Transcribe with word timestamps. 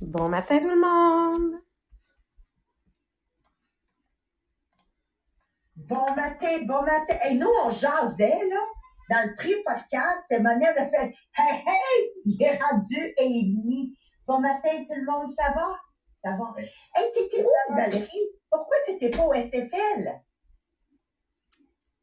Bon 0.00 0.30
matin 0.30 0.58
tout 0.60 0.70
le 0.70 0.80
monde! 0.80 1.60
Bon 5.76 6.14
matin, 6.14 6.62
bon 6.66 6.82
matin. 6.82 7.18
Et 7.28 7.34
nous, 7.34 7.50
on 7.64 7.70
jasait, 7.70 8.40
là, 8.48 8.60
dans 9.10 9.28
le 9.28 9.36
pré-podcast, 9.36 10.24
et 10.30 10.38
Monel 10.38 10.78
a 10.78 10.88
fait 10.88 11.14
Hey, 11.36 11.62
hey, 11.66 12.12
il 12.24 12.42
est 12.42 12.58
rendu 12.62 13.14
et 13.18 13.28
demi. 13.28 13.94
Bon 14.26 14.40
matin, 14.40 14.70
tout 14.88 14.94
le 14.94 15.04
monde, 15.04 15.30
ça 15.32 15.52
va? 15.52 15.68
Ça 16.24 16.30
va. 16.30 16.54
Hey, 16.96 17.12
t'étais 17.12 17.44
où, 17.44 17.74
Valérie? 17.74 18.28
Pourquoi 18.50 18.76
t'étais 18.86 19.10
pas 19.10 19.26
au 19.26 19.34
SFL? 19.34 20.22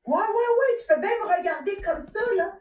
Ouais, 0.06 0.18
ouais, 0.18 0.18
ouais, 0.18 0.78
tu 0.80 0.88
peux 0.88 1.02
bien 1.02 1.10
me 1.10 1.36
regarder 1.36 1.76
comme 1.78 2.00
ça, 2.00 2.20
là. 2.36 2.60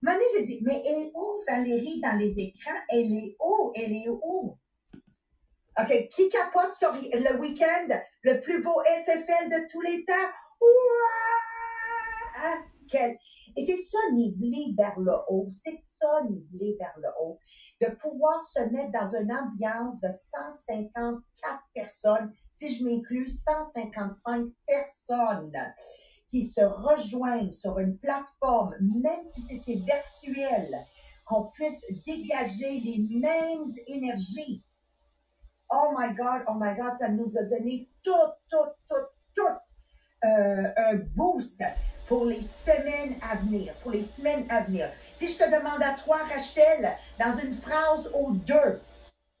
Mané, 0.00 0.24
j'ai 0.34 0.44
dit, 0.44 0.62
mais 0.64 0.80
elle 0.86 1.08
est 1.08 1.12
où, 1.14 1.42
Valérie, 1.46 2.00
dans 2.00 2.16
les 2.16 2.38
écrans? 2.38 2.80
Elle 2.88 3.12
est 3.12 3.36
où? 3.38 3.72
Elle 3.74 3.92
est 3.92 4.08
où? 4.08 4.56
OK, 5.80 6.08
qui 6.08 6.28
capote 6.28 6.72
sur 6.72 6.92
le 6.92 7.38
week-end, 7.38 7.86
le 8.22 8.40
plus 8.40 8.60
beau 8.64 8.82
SFL 8.82 9.48
de 9.48 9.70
tous 9.70 9.80
les 9.80 10.04
temps? 10.04 10.12
Ouah! 10.60 11.38
Ah, 12.36 12.58
quel... 12.90 13.16
Et 13.56 13.64
c'est 13.64 13.76
ça, 13.76 13.98
niveler 14.12 14.74
vers 14.76 14.98
le 14.98 15.12
haut. 15.28 15.46
C'est 15.50 15.78
ça, 16.00 16.22
niveler 16.28 16.76
vers 16.80 16.94
le 16.96 17.08
haut. 17.20 17.38
De 17.80 17.94
pouvoir 17.94 18.44
se 18.44 18.58
mettre 18.70 18.90
dans 18.90 19.08
une 19.08 19.32
ambiance 19.32 20.00
de 20.00 20.08
154 20.10 21.22
personnes, 21.74 22.32
si 22.50 22.74
je 22.74 22.84
m'inclus 22.84 23.28
155 23.28 24.48
personnes 24.66 25.52
qui 26.28 26.44
se 26.44 26.60
rejoignent 26.60 27.52
sur 27.52 27.78
une 27.78 27.96
plateforme, 27.98 28.74
même 28.80 29.22
si 29.22 29.42
c'était 29.42 29.78
virtuel, 29.78 30.76
qu'on 31.24 31.44
puisse 31.52 31.80
dégager 32.04 32.80
les 32.80 33.06
mêmes 33.10 33.66
énergies 33.86 34.64
oh 35.70 35.94
my 35.96 36.14
God, 36.14 36.44
oh 36.48 36.54
my 36.54 36.74
God, 36.76 36.96
ça 36.98 37.08
nous 37.08 37.30
a 37.36 37.42
donné 37.44 37.88
tout, 38.02 38.12
tout, 38.50 38.70
tout, 38.88 39.06
tout 39.34 39.58
euh, 40.24 40.72
un 40.76 40.96
boost 41.14 41.62
pour 42.06 42.24
les 42.24 42.40
semaines 42.40 43.16
à 43.22 43.36
venir, 43.36 43.74
pour 43.82 43.92
les 43.92 44.02
semaines 44.02 44.46
à 44.50 44.62
venir. 44.62 44.90
Si 45.12 45.28
je 45.28 45.38
te 45.38 45.44
demande 45.44 45.82
à 45.82 45.94
toi, 45.94 46.18
Rachel, 46.30 46.90
dans 47.18 47.38
une 47.38 47.52
phrase 47.52 48.10
ou 48.18 48.32
deux, 48.32 48.80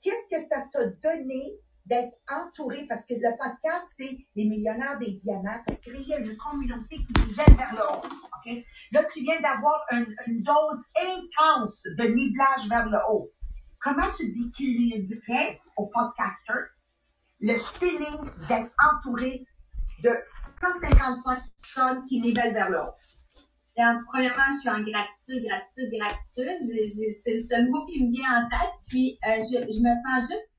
qu'est-ce 0.02 0.28
que 0.28 0.40
ça 0.40 0.64
t'a 0.72 0.86
donné 1.02 1.58
d'être 1.86 2.14
entouré, 2.30 2.84
parce 2.86 3.06
que 3.06 3.14
le 3.14 3.30
podcast, 3.38 3.94
c'est 3.96 4.18
les 4.36 4.44
millionnaires 4.44 4.98
des 4.98 5.12
diamants, 5.12 5.62
créer 5.80 6.18
une 6.18 6.36
communauté 6.36 6.96
qui 6.96 7.12
vous 7.16 7.40
aide 7.40 7.56
vers 7.56 7.72
le 7.72 7.80
haut. 7.80 8.02
OK? 8.04 8.64
Là, 8.92 9.04
tu 9.10 9.20
viens 9.22 9.40
d'avoir 9.40 9.86
une 10.26 10.42
dose 10.42 10.84
intense 11.00 11.84
de 11.96 12.04
niblage 12.04 12.68
vers 12.68 12.90
le 12.90 12.98
haut. 13.10 13.30
Comment 13.80 14.10
tu 14.16 14.32
décrirais 14.32 15.60
au 15.76 15.86
podcaster 15.86 16.52
le 17.40 17.54
feeling 17.58 18.24
d'être 18.48 18.72
entouré 18.82 19.46
de 20.02 20.10
155 20.60 21.38
personnes 21.62 22.04
qui 22.06 22.20
nivellent 22.20 22.54
vers 22.54 22.70
le 22.70 22.80
haut? 22.80 22.94
premièrement, 24.10 24.50
je 24.54 24.58
suis 24.58 24.68
en 24.68 24.82
gratitude, 24.82 25.46
gratitude, 25.46 25.90
gratitude. 25.92 27.12
C'est 27.22 27.34
le 27.34 27.42
seul 27.42 27.70
mot 27.70 27.86
qui 27.86 28.04
me 28.04 28.10
vient 28.10 28.42
en 28.42 28.48
tête. 28.48 28.74
Puis, 28.88 29.18
euh, 29.24 29.36
je, 29.36 29.58
je, 29.70 29.80
me 29.80 29.94
sens 30.02 30.28
juste 30.28 30.50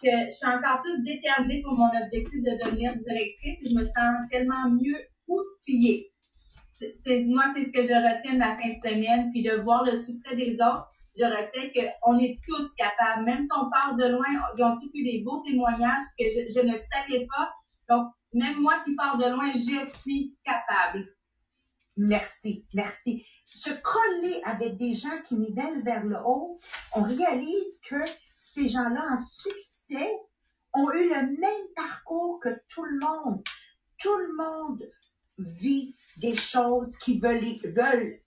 que 0.00 0.26
je 0.26 0.30
suis 0.30 0.46
encore 0.46 0.80
plus 0.82 1.02
déterminée 1.02 1.62
pour 1.62 1.74
mon 1.74 1.88
objectif 1.88 2.40
de 2.42 2.64
devenir 2.64 2.94
directrice 2.96 3.68
je 3.68 3.74
me 3.74 3.82
sens 3.82 4.14
tellement 4.30 4.70
mieux 4.70 4.98
outillée. 5.26 6.12
Moi, 6.80 7.44
c'est 7.56 7.64
ce 7.66 7.72
que 7.72 7.82
je 7.82 7.92
retiens 7.92 8.34
de 8.34 8.40
fin 8.40 8.68
de 8.68 8.88
semaine, 8.88 9.30
puis 9.32 9.42
de 9.42 9.60
voir 9.62 9.84
le 9.84 9.96
succès 9.96 10.36
des 10.36 10.54
autres 10.54 10.90
je 11.20 11.26
retiens 11.26 11.92
qu'on 12.02 12.18
est 12.18 12.40
tous 12.46 12.72
capables. 12.74 13.24
Même 13.24 13.42
si 13.42 13.50
on 13.54 13.70
part 13.70 13.94
de 13.96 14.04
loin, 14.06 14.26
ils 14.56 14.62
ont 14.62 14.78
tous 14.78 14.90
eu 14.94 15.04
des 15.04 15.22
beaux 15.22 15.42
témoignages 15.42 16.04
que 16.18 16.24
je, 16.24 16.66
ne 16.66 16.76
savais 16.76 17.26
pas. 17.26 17.52
Donc, 17.88 18.12
même 18.32 18.60
moi 18.60 18.80
qui 18.84 18.94
pars 18.94 19.18
de 19.18 19.26
loin, 19.26 19.50
je 19.52 19.98
suis 19.98 20.36
capable. 20.44 21.06
Merci, 21.96 22.64
merci. 22.74 23.26
Se 23.44 23.70
coller 23.70 24.40
avec 24.44 24.78
des 24.78 24.94
gens 24.94 25.20
qui 25.28 25.34
nivellent 25.34 25.82
vers 25.82 26.04
le 26.04 26.16
haut, 26.24 26.58
on 26.94 27.02
réalise 27.02 27.80
que 27.88 28.00
ces 28.38 28.68
gens-là 28.68 29.04
en 29.12 29.18
succès 29.18 30.10
ont 30.72 30.90
eu 30.92 31.08
le 31.08 31.38
même 31.38 31.66
parcours 31.74 32.40
que 32.40 32.50
tout 32.68 32.84
le 32.84 32.98
monde. 32.98 33.42
Tout 33.98 34.16
le 34.16 34.36
monde 34.36 34.90
vit 35.38 35.94
des 36.18 36.36
choses 36.36 36.96
qui 36.98 37.18
veulent 37.18 38.20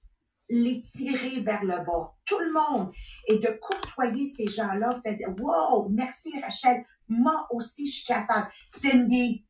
les 0.49 0.81
tirer 0.81 1.41
vers 1.41 1.63
le 1.63 1.77
bas. 1.85 2.13
Tout 2.25 2.39
le 2.39 2.51
monde. 2.51 2.91
Et 3.27 3.39
de 3.39 3.59
côtoyer 3.61 4.25
ces 4.25 4.47
gens-là 4.47 5.01
fait 5.03 5.19
Wow, 5.39 5.89
merci 5.89 6.39
Rachel. 6.41 6.85
Moi 7.07 7.47
aussi, 7.51 7.87
je 7.87 7.97
suis 7.97 8.05
capable. 8.05 8.49
Cindy, 8.67 9.45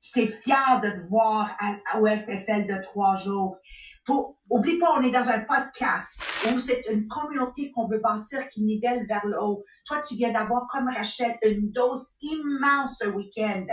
j'étais 0.00 0.32
fière 0.32 0.80
de 0.82 0.90
te 0.90 1.08
voir 1.08 1.56
à, 1.58 2.00
au 2.00 2.06
SFL 2.06 2.66
de 2.66 2.82
trois 2.82 3.16
jours. 3.16 3.58
Pour, 4.04 4.38
oublie 4.48 4.78
pas, 4.78 4.94
on 4.96 5.02
est 5.02 5.10
dans 5.10 5.28
un 5.28 5.40
podcast 5.40 6.08
où 6.50 6.58
c'est 6.58 6.82
une 6.90 7.06
communauté 7.08 7.70
qu'on 7.72 7.86
veut 7.86 8.00
bâtir 8.00 8.48
qui 8.48 8.62
nivelle 8.62 9.06
vers 9.06 9.26
le 9.26 9.38
haut. 9.38 9.64
Toi, 9.86 10.00
tu 10.00 10.14
viens 10.14 10.32
d'avoir 10.32 10.66
comme 10.68 10.88
Rachel 10.88 11.36
une 11.42 11.70
dose 11.72 12.06
immense 12.22 12.96
ce 13.02 13.08
week-end 13.08 13.66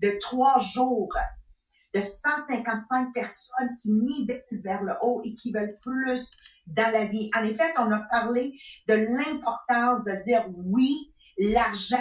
de 0.00 0.18
trois 0.20 0.58
jours 0.58 1.08
de 1.94 2.00
155 2.00 3.12
personnes 3.14 3.74
qui 3.80 3.92
nivellent 3.92 4.44
vers 4.52 4.82
le 4.82 4.92
haut 5.02 5.22
et 5.24 5.34
qui 5.34 5.52
veulent 5.52 5.78
plus 5.82 6.30
dans 6.66 6.92
la 6.92 7.06
vie. 7.06 7.30
En 7.34 7.44
effet, 7.44 7.72
on 7.78 7.90
a 7.90 8.00
parlé 8.10 8.58
de 8.88 8.94
l'importance 8.94 10.04
de 10.04 10.22
dire 10.22 10.44
oui, 10.56 11.12
l'argent 11.38 11.96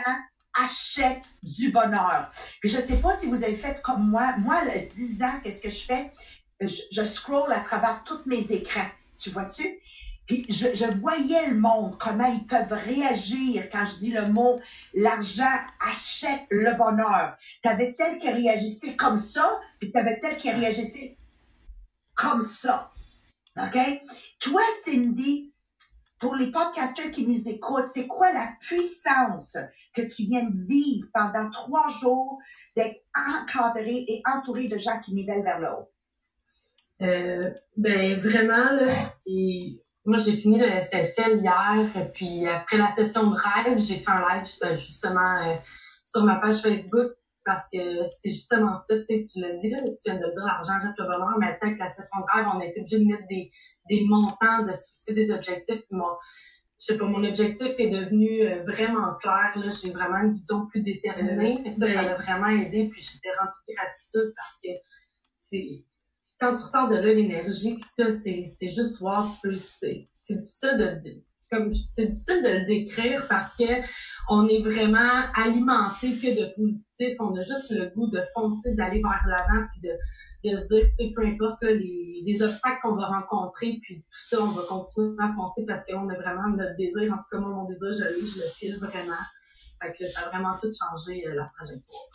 achète 0.62 1.24
du 1.44 1.72
bonheur. 1.72 2.32
Je 2.64 2.78
ne 2.78 2.82
sais 2.82 2.98
pas 2.98 3.18
si 3.18 3.28
vous 3.28 3.44
avez 3.44 3.56
fait 3.56 3.82
comme 3.82 4.10
moi. 4.10 4.36
Moi, 4.38 4.64
le 4.66 4.88
10 4.88 5.24
ans, 5.24 5.40
qu'est-ce 5.44 5.62
que 5.62 5.70
je 5.70 5.86
fais? 5.86 6.12
Je, 6.60 6.82
je 6.92 7.04
scroll 7.04 7.52
à 7.54 7.60
travers 7.60 8.04
tous 8.04 8.22
mes 8.26 8.52
écrans. 8.52 8.90
Tu 9.18 9.30
vois-tu? 9.30 9.80
Puis 10.28 10.46
je, 10.50 10.86
voyais 11.00 11.48
le 11.48 11.56
monde, 11.56 11.98
comment 11.98 12.28
ils 12.28 12.46
peuvent 12.46 12.74
réagir 12.74 13.70
quand 13.72 13.86
je 13.86 13.98
dis 13.98 14.12
le 14.12 14.28
mot 14.28 14.60
l'argent 14.94 15.46
achète 15.80 16.46
le 16.50 16.78
bonheur. 16.78 17.38
Tu 17.64 17.70
avais 17.70 17.90
celle 17.90 18.20
qui 18.20 18.30
réagissait 18.30 18.98
comme 18.98 19.18
ça, 19.18 19.60
puis 19.80 19.90
tu 19.90 19.98
avais 19.98 20.14
celle 20.14 20.36
qui 20.38 20.52
réagissait 20.52 21.18
comme 22.14 22.42
ça. 22.42 22.92
OK? 23.58 23.78
Toi, 24.40 24.62
Cindy, 24.84 25.54
pour 26.20 26.36
les 26.36 26.52
podcasters 26.52 27.12
qui 27.12 27.26
nous 27.26 27.48
écoutent, 27.48 27.88
c'est 27.88 28.08
quoi 28.08 28.34
la 28.34 28.50
puissance 28.60 29.58
que 29.94 30.02
tu 30.02 30.24
viens 30.24 30.44
de 30.44 30.66
vivre 30.68 31.08
pendant 31.14 31.50
trois 31.50 31.88
jours 32.02 32.40
d'être 32.76 33.02
encadré 33.16 34.06
et 34.08 34.22
entouré 34.26 34.68
de 34.68 34.78
gens 34.78 35.00
qui 35.00 35.14
nivellent 35.14 35.44
vers 35.44 35.60
le 35.60 35.68
haut? 35.68 35.90
Euh, 37.02 37.54
ben 37.78 38.20
vraiment, 38.20 38.80
moi, 40.08 40.20
j'ai 40.20 40.38
fini 40.38 40.58
le 40.58 40.68
SFL 40.80 41.42
hier, 41.42 42.12
puis 42.14 42.48
après 42.48 42.78
la 42.78 42.88
session 42.88 43.30
de 43.30 43.36
rêve, 43.36 43.78
j'ai 43.78 43.98
fait 43.98 44.10
un 44.10 44.26
live 44.30 44.48
euh, 44.64 44.74
justement 44.74 45.36
euh, 45.44 45.56
sur 46.06 46.24
ma 46.24 46.38
page 46.38 46.62
Facebook 46.62 47.12
parce 47.44 47.68
que 47.72 48.04
c'est 48.06 48.30
justement 48.30 48.78
ça, 48.78 48.98
tu 49.00 49.06
sais, 49.06 49.22
tu 49.22 49.42
l'as 49.42 49.56
dit, 49.56 49.70
là, 49.70 49.80
tu 49.84 49.96
viens 50.06 50.16
de 50.16 50.20
dire 50.20 50.46
l'argent 50.46 50.74
jette 50.82 50.98
le 50.98 51.06
bonheur, 51.06 51.38
mais 51.40 51.54
tu 51.54 51.60
sais, 51.60 51.66
avec 51.68 51.80
la 51.80 51.88
session 51.88 52.22
de 52.22 52.26
rêve, 52.32 52.46
on 52.54 52.60
a 52.60 52.66
été 52.66 52.80
obligé 52.80 53.00
de 53.00 53.06
mettre 53.06 53.28
des, 53.28 53.52
des 53.90 54.06
montants, 54.06 54.64
de 54.66 54.72
fixer 54.72 55.14
des 55.14 55.32
objectifs. 55.32 55.82
Puis 55.82 55.98
mon, 55.98 56.16
je 56.80 56.86
sais 56.86 56.98
pas, 56.98 57.06
mon 57.06 57.24
objectif 57.26 57.74
est 57.78 57.90
devenu 57.90 58.44
euh, 58.44 58.64
vraiment 58.64 59.14
clair. 59.16 59.52
Là, 59.56 59.68
j'ai 59.82 59.92
vraiment 59.92 60.20
une 60.20 60.34
vision 60.34 60.68
plus 60.68 60.84
déterminée. 60.84 61.56
ça, 61.76 61.86
ça 61.86 62.02
m'a 62.02 62.14
vraiment 62.16 62.48
aidé. 62.48 62.90
Puis 62.90 63.02
j'étais 63.02 63.36
remplie 63.38 63.64
de 63.70 63.74
gratitude 63.76 64.34
parce 64.36 64.60
que 64.64 64.70
c'est 65.42 65.84
quand 66.40 66.56
tu 66.56 66.64
ressors 66.64 66.90
de 66.90 66.96
là, 66.96 67.14
l'énergie 67.14 67.80
que 67.98 68.04
as, 68.04 68.12
c'est 68.12 68.68
juste 68.68 69.00
voir, 69.00 69.30
c'est 69.42 70.36
difficile 70.36 70.78
de, 71.04 71.22
comme 71.52 71.74
c'est 71.76 72.06
difficile 72.06 72.44
de 72.44 72.50
le 72.50 72.66
décrire 72.66 73.26
parce 73.28 73.56
que 73.56 73.64
on 74.30 74.48
est 74.48 74.62
vraiment 74.62 75.24
alimenté 75.36 76.16
que 76.16 76.40
de 76.40 76.54
positif. 76.54 77.16
On 77.20 77.36
a 77.36 77.42
juste 77.42 77.72
le 77.72 77.90
goût 77.96 78.08
de 78.08 78.22
foncer, 78.34 78.76
d'aller 78.76 79.02
vers 79.02 79.24
l'avant, 79.28 79.66
puis 79.72 79.90
de, 79.90 80.50
de 80.50 80.58
se 80.58 80.68
dire, 80.68 80.86
tu 80.98 81.08
sais, 81.08 81.14
peu 81.16 81.26
importe 81.26 81.64
les, 81.64 82.24
les 82.26 82.42
obstacles 82.42 82.80
qu'on 82.84 82.96
va 82.96 83.08
rencontrer, 83.08 83.80
puis 83.82 84.02
tout 84.02 84.28
ça, 84.30 84.42
on 84.42 84.52
va 84.52 84.64
continuer 84.68 85.16
à 85.20 85.32
foncer 85.32 85.66
parce 85.66 85.86
qu'on 85.86 86.10
a 86.10 86.16
vraiment 86.16 86.50
notre 86.50 86.76
désir. 86.76 87.14
En 87.14 87.18
tout 87.18 87.30
cas, 87.32 87.40
moi, 87.40 87.50
mon 87.50 87.66
désir, 87.66 87.94
je 87.94 88.26
je 88.26 88.44
le 88.44 88.50
file 88.50 88.78
vraiment. 88.78 89.24
Fait 89.82 89.94
que 89.94 90.06
ça 90.06 90.22
a 90.22 90.30
vraiment 90.30 90.58
tout 90.62 90.70
changé 90.72 91.28
euh, 91.28 91.36
la 91.36 91.46
trajectoire. 91.46 92.10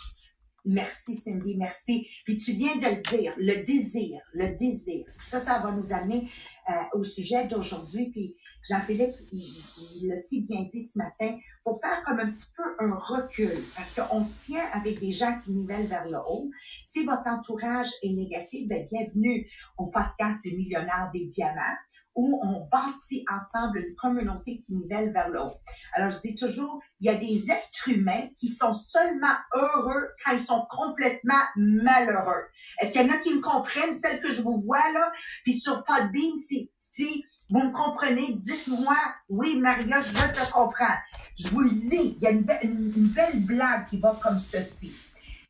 Merci 0.64 1.17
Cindy, 1.17 1.56
merci. 1.56 2.06
Puis 2.25 2.37
tu 2.37 2.53
viens 2.53 2.76
de 2.76 2.87
le 2.87 3.03
dire, 3.03 3.35
le 3.37 3.64
désir, 3.64 4.20
le 4.32 4.56
désir. 4.56 5.05
Ça, 5.20 5.41
ça 5.41 5.59
va 5.59 5.73
nous 5.73 5.93
amener 5.93 6.31
euh, 6.70 6.73
au 6.94 7.03
sujet 7.03 7.49
d'aujourd'hui. 7.49 8.11
Puis 8.11 8.37
Jean-Philippe, 8.69 9.14
il, 9.32 10.09
l'a 10.09 10.17
si 10.17 10.43
bien 10.43 10.62
dit 10.62 10.85
ce 10.85 10.99
matin, 10.99 11.37
pour 11.64 11.81
faire 11.81 12.05
comme 12.05 12.20
un 12.20 12.31
petit 12.31 12.50
peu 12.56 12.62
un 12.79 12.94
recul, 12.94 13.59
parce 13.75 13.93
qu'on 13.94 14.25
tient 14.44 14.64
avec 14.73 15.00
des 15.00 15.11
gens 15.11 15.37
qui 15.44 15.50
nivellent 15.50 15.88
vers 15.88 16.09
le 16.09 16.19
haut. 16.19 16.49
Si 16.85 17.05
votre 17.05 17.26
entourage 17.26 17.88
est 18.05 18.12
négatif, 18.12 18.69
bien, 18.69 18.87
bienvenue 18.88 19.50
au 19.79 19.87
podcast 19.87 20.44
des 20.44 20.53
millionnaires 20.53 21.11
des 21.12 21.26
diamants 21.26 21.76
où 22.14 22.41
on 22.43 22.69
bâtit 22.70 23.25
ensemble 23.31 23.79
une 23.79 23.94
communauté 23.97 24.62
qui 24.62 24.75
nivelle 24.75 25.12
vers 25.12 25.29
haut. 25.29 25.55
Alors, 25.94 26.11
je 26.11 26.20
dis 26.20 26.35
toujours, 26.35 26.81
il 27.00 27.06
y 27.06 27.09
a 27.09 27.14
des 27.14 27.50
êtres 27.50 27.88
humains 27.88 28.29
qui 28.37 28.49
sont 28.49 28.75
seulement 28.75 29.35
heureux 29.55 30.09
quand 30.25 30.32
ils 30.32 30.41
sont 30.41 30.67
complètement 30.70 31.43
malheureux. 31.56 32.44
Est-ce 32.81 32.93
qu'il 32.93 33.03
y 33.03 33.11
en 33.11 33.14
a 33.14 33.19
qui 33.19 33.35
me 33.35 33.41
comprennent, 33.41 33.93
celles 33.93 34.20
que 34.20 34.32
je 34.32 34.43
vous 34.43 34.61
vois 34.62 34.93
là? 34.93 35.12
Puis 35.44 35.55
sur 35.55 35.85
Podbean, 35.85 36.37
si, 36.38 36.70
si 36.79 37.25
vous 37.50 37.61
me 37.61 37.73
comprenez, 37.73 38.32
dites-moi, 38.35 38.97
oui, 39.29 39.59
Maria, 39.59 40.00
je 40.00 40.12
te 40.12 40.53
comprends. 40.53 40.97
Je 41.38 41.49
vous 41.49 41.61
le 41.61 41.70
dis, 41.70 42.17
il 42.17 42.19
y 42.19 42.26
a 42.26 42.31
une, 42.31 42.47
une 42.62 43.09
belle 43.09 43.41
blague 43.41 43.87
qui 43.87 43.99
va 43.99 44.19
comme 44.23 44.38
ceci. 44.38 44.94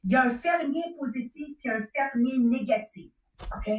Il 0.05 0.11
y 0.11 0.17
a 0.17 0.23
un 0.25 0.31
fermier 0.31 0.83
positif 0.99 1.57
et 1.65 1.71
un 1.71 1.87
fermier 1.95 2.39
négatif. 2.39 3.13
OK? 3.57 3.71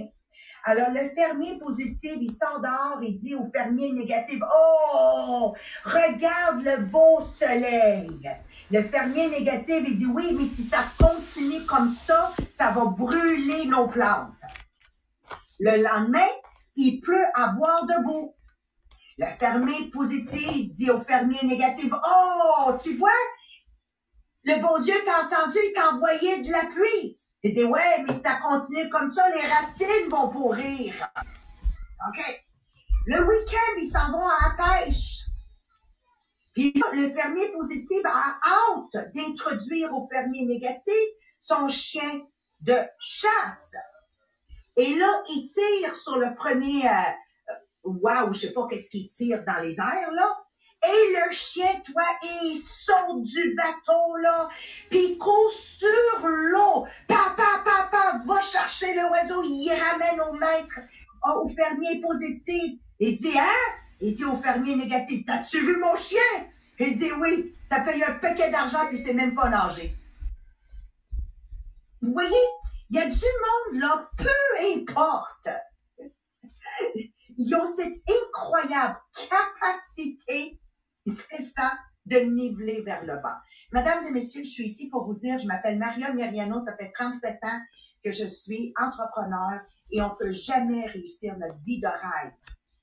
Alors, 0.65 0.91
le 0.91 1.09
fermier 1.09 1.57
positif, 1.59 2.13
il 2.21 2.31
dehors 2.31 2.99
et 3.01 3.11
dit 3.11 3.35
au 3.35 3.49
fermier 3.51 3.91
négatif, 3.91 4.39
Oh, 4.55 5.53
regarde 5.83 6.61
le 6.63 6.85
beau 6.85 7.21
soleil. 7.37 8.31
Le 8.71 8.81
fermier 8.83 9.29
négatif, 9.29 9.83
il 9.85 9.95
dit, 9.95 10.05
oui, 10.05 10.33
mais 10.37 10.45
si 10.45 10.63
ça 10.63 10.85
continue 10.97 11.65
comme 11.65 11.89
ça, 11.89 12.31
ça 12.49 12.71
va 12.71 12.85
brûler 12.85 13.65
nos 13.65 13.87
plantes. 13.87 14.41
Le 15.59 15.83
lendemain, 15.83 16.29
il 16.77 17.01
pleut 17.01 17.25
à 17.35 17.49
boire 17.49 17.85
debout. 17.85 18.33
Le 19.17 19.27
fermier 19.37 19.89
positif 19.91 20.71
dit 20.71 20.89
au 20.89 20.99
fermier 20.99 21.45
négatif, 21.45 21.91
Oh, 21.93 22.71
tu 22.81 22.95
vois, 22.95 23.11
le 24.45 24.61
bon 24.61 24.81
Dieu 24.81 24.95
t'a 25.05 25.25
entendu, 25.25 25.57
il 25.61 25.73
t'a 25.73 25.89
envoyé 25.89 26.41
de 26.41 26.51
la 26.51 26.65
pluie. 26.73 27.19
Il 27.43 27.53
dit, 27.53 27.65
ouais, 27.65 28.03
mais 28.07 28.13
si 28.13 28.21
ça 28.21 28.35
continue 28.35 28.89
comme 28.89 29.07
ça, 29.07 29.29
les 29.29 29.45
racines 29.45 30.09
vont 30.09 30.29
pourrir. 30.29 30.93
OK? 32.07 32.45
Le 33.05 33.27
week-end, 33.27 33.79
ils 33.81 33.89
s'en 33.89 34.11
vont 34.11 34.25
à 34.25 34.57
la 34.57 34.85
pêche. 34.85 35.25
Puis 36.53 36.71
là, 36.75 36.85
le 36.93 37.11
fermier 37.11 37.51
positif 37.51 37.99
a 38.05 38.39
hâte 38.45 39.13
d'introduire 39.13 39.93
au 39.93 40.07
fermier 40.07 40.45
négatif 40.45 40.93
son 41.41 41.67
chien 41.67 42.21
de 42.61 42.77
chasse. 42.99 43.75
Et 44.77 44.95
là, 44.95 45.23
il 45.29 45.43
tire 45.43 45.95
sur 45.97 46.17
le 46.17 46.33
premier, 46.35 46.87
euh, 46.87 47.53
waouh, 47.83 48.27
wow, 48.27 48.33
je 48.33 48.39
sais 48.39 48.53
pas 48.53 48.67
qu'est-ce 48.69 48.89
qu'il 48.89 49.07
tire 49.07 49.43
dans 49.45 49.61
les 49.61 49.79
airs, 49.79 50.11
là. 50.11 50.39
Et 50.85 51.13
le 51.13 51.31
chien, 51.31 51.81
toi, 51.85 52.03
il 52.23 52.55
saute 52.55 53.23
du 53.23 53.55
bateau, 53.55 54.17
là, 54.17 54.49
puis 54.89 55.11
il 55.11 55.17
court 55.17 55.51
il 59.41 59.71
ramène 59.71 60.21
au 60.21 60.33
maître, 60.33 60.79
au 61.23 61.47
fermier 61.49 62.01
positif. 62.01 62.79
Il 62.99 63.15
dit, 63.15 63.37
hein? 63.37 63.73
Il 64.01 64.13
dit 64.13 64.25
au 64.25 64.35
fermier 64.35 64.75
négatif, 64.75 65.25
t'as-tu 65.25 65.61
vu 65.61 65.77
mon 65.77 65.95
chien? 65.95 66.19
Il 66.79 66.97
dit, 66.97 67.11
oui, 67.13 67.55
t'as 67.69 67.81
payé 67.81 68.03
un 68.03 68.13
paquet 68.13 68.51
d'argent, 68.51 68.87
puis 68.87 68.97
c'est 68.97 69.13
même 69.13 69.33
pas 69.33 69.49
nager. 69.49 69.95
Vous 72.01 72.11
voyez, 72.11 72.35
il 72.89 72.97
y 72.97 72.99
a 72.99 73.05
du 73.05 73.15
monde, 73.15 73.81
là, 73.81 74.09
peu 74.17 74.29
importe. 74.75 75.49
Ils 77.37 77.55
ont 77.55 77.65
cette 77.65 78.01
incroyable 78.07 78.99
capacité 79.29 80.59
c'est 81.07 81.41
ça, 81.41 81.73
de 82.05 82.17
niveler 82.17 82.81
vers 82.81 83.03
le 83.03 83.15
bas. 83.17 83.41
Mesdames 83.71 84.05
et 84.07 84.11
messieurs, 84.11 84.43
je 84.43 84.49
suis 84.49 84.65
ici 84.65 84.89
pour 84.89 85.05
vous 85.05 85.15
dire, 85.15 85.37
je 85.37 85.47
m'appelle 85.47 85.79
Maria 85.79 86.13
Miriano, 86.13 86.59
ça 86.59 86.75
fait 86.77 86.91
37 86.93 87.39
ans 87.43 87.59
que 88.03 88.11
je 88.11 88.25
suis 88.25 88.73
entrepreneur 88.79 89.61
et 89.91 90.01
on 90.01 90.15
peut 90.15 90.31
jamais 90.31 90.85
réussir 90.87 91.37
notre 91.37 91.57
vie 91.63 91.79
de 91.79 91.87
rêve. 91.87 92.33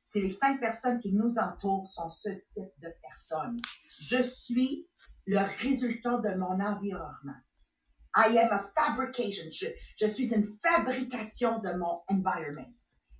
C'est 0.05 0.20
les 0.20 0.31
cinq 0.31 0.58
personnes 0.61 0.99
qui 0.99 1.12
nous 1.12 1.38
entourent 1.38 1.88
sont 1.88 2.11
ce 2.11 2.31
type 2.31 2.72
de 2.82 2.93
personnes. 3.02 3.56
Je 4.00 4.22
suis 4.22 4.88
le 5.26 5.40
résultat 5.62 6.19
de 6.19 6.34
mon 6.34 6.58
environnement. 6.61 7.38
I 8.17 8.38
am 8.38 8.50
a 8.50 8.61
fabrication. 8.75 9.49
Je, 9.52 9.67
je 9.96 10.06
suis 10.11 10.34
une 10.34 10.46
fabrication 10.64 11.61
de 11.61 11.73
mon 11.75 12.02
environment. 12.08 12.73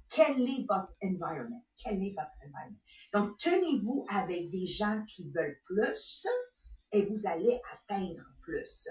Quel 0.08 0.41
est 0.41 0.67
votre 0.69 0.93
environment? 1.05 1.64
Quel 1.76 2.03
est 2.03 2.14
votre 2.17 2.32
environment? 2.44 2.81
Donc, 3.12 3.38
tenez-vous 3.38 4.05
avec 4.08 4.50
des 4.50 4.67
gens 4.67 5.05
qui 5.06 5.31
veulent 5.31 5.61
plus 5.64 6.26
et 6.91 7.06
vous 7.06 7.25
allez 7.29 7.61
atteindre 7.73 8.25
plus. 8.41 8.88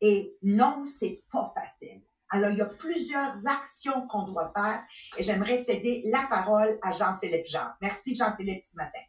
Et 0.00 0.36
non, 0.42 0.84
c'est 0.84 1.24
pas 1.32 1.52
facile. 1.56 2.02
Alors, 2.30 2.50
il 2.50 2.58
y 2.58 2.62
a 2.62 2.66
plusieurs 2.66 3.34
actions 3.46 4.06
qu'on 4.08 4.22
doit 4.24 4.52
faire 4.54 4.82
et 5.16 5.22
j'aimerais 5.22 5.58
céder 5.58 6.02
la 6.06 6.26
parole 6.28 6.78
à 6.82 6.90
Jean-Philippe 6.90 7.46
Jean. 7.46 7.68
Merci 7.80 8.14
Jean-Philippe 8.14 8.64
ce 8.64 8.76
matin. 8.76 9.00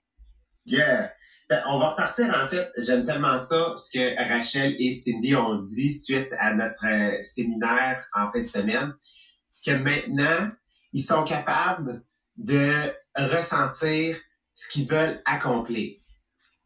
Yeah. 0.67 1.11
Ben, 1.47 1.61
on 1.67 1.77
va 1.77 1.89
repartir 1.91 2.33
en 2.33 2.47
fait, 2.47 2.71
j'aime 2.77 3.03
tellement 3.03 3.37
ça, 3.37 3.75
ce 3.77 3.91
que 3.91 4.29
Rachel 4.29 4.75
et 4.79 4.93
Cindy 4.93 5.35
ont 5.35 5.61
dit 5.61 5.93
suite 5.93 6.29
à 6.39 6.55
notre 6.55 6.85
euh, 6.87 7.21
séminaire 7.21 8.03
en 8.15 8.31
fin 8.31 8.41
de 8.41 8.47
semaine, 8.47 8.93
que 9.63 9.71
maintenant, 9.71 10.49
ils 10.91 11.03
sont 11.03 11.23
capables 11.23 12.03
de 12.37 12.91
ressentir 13.15 14.17
ce 14.55 14.69
qu'ils 14.69 14.87
veulent 14.87 15.21
accomplir. 15.25 15.99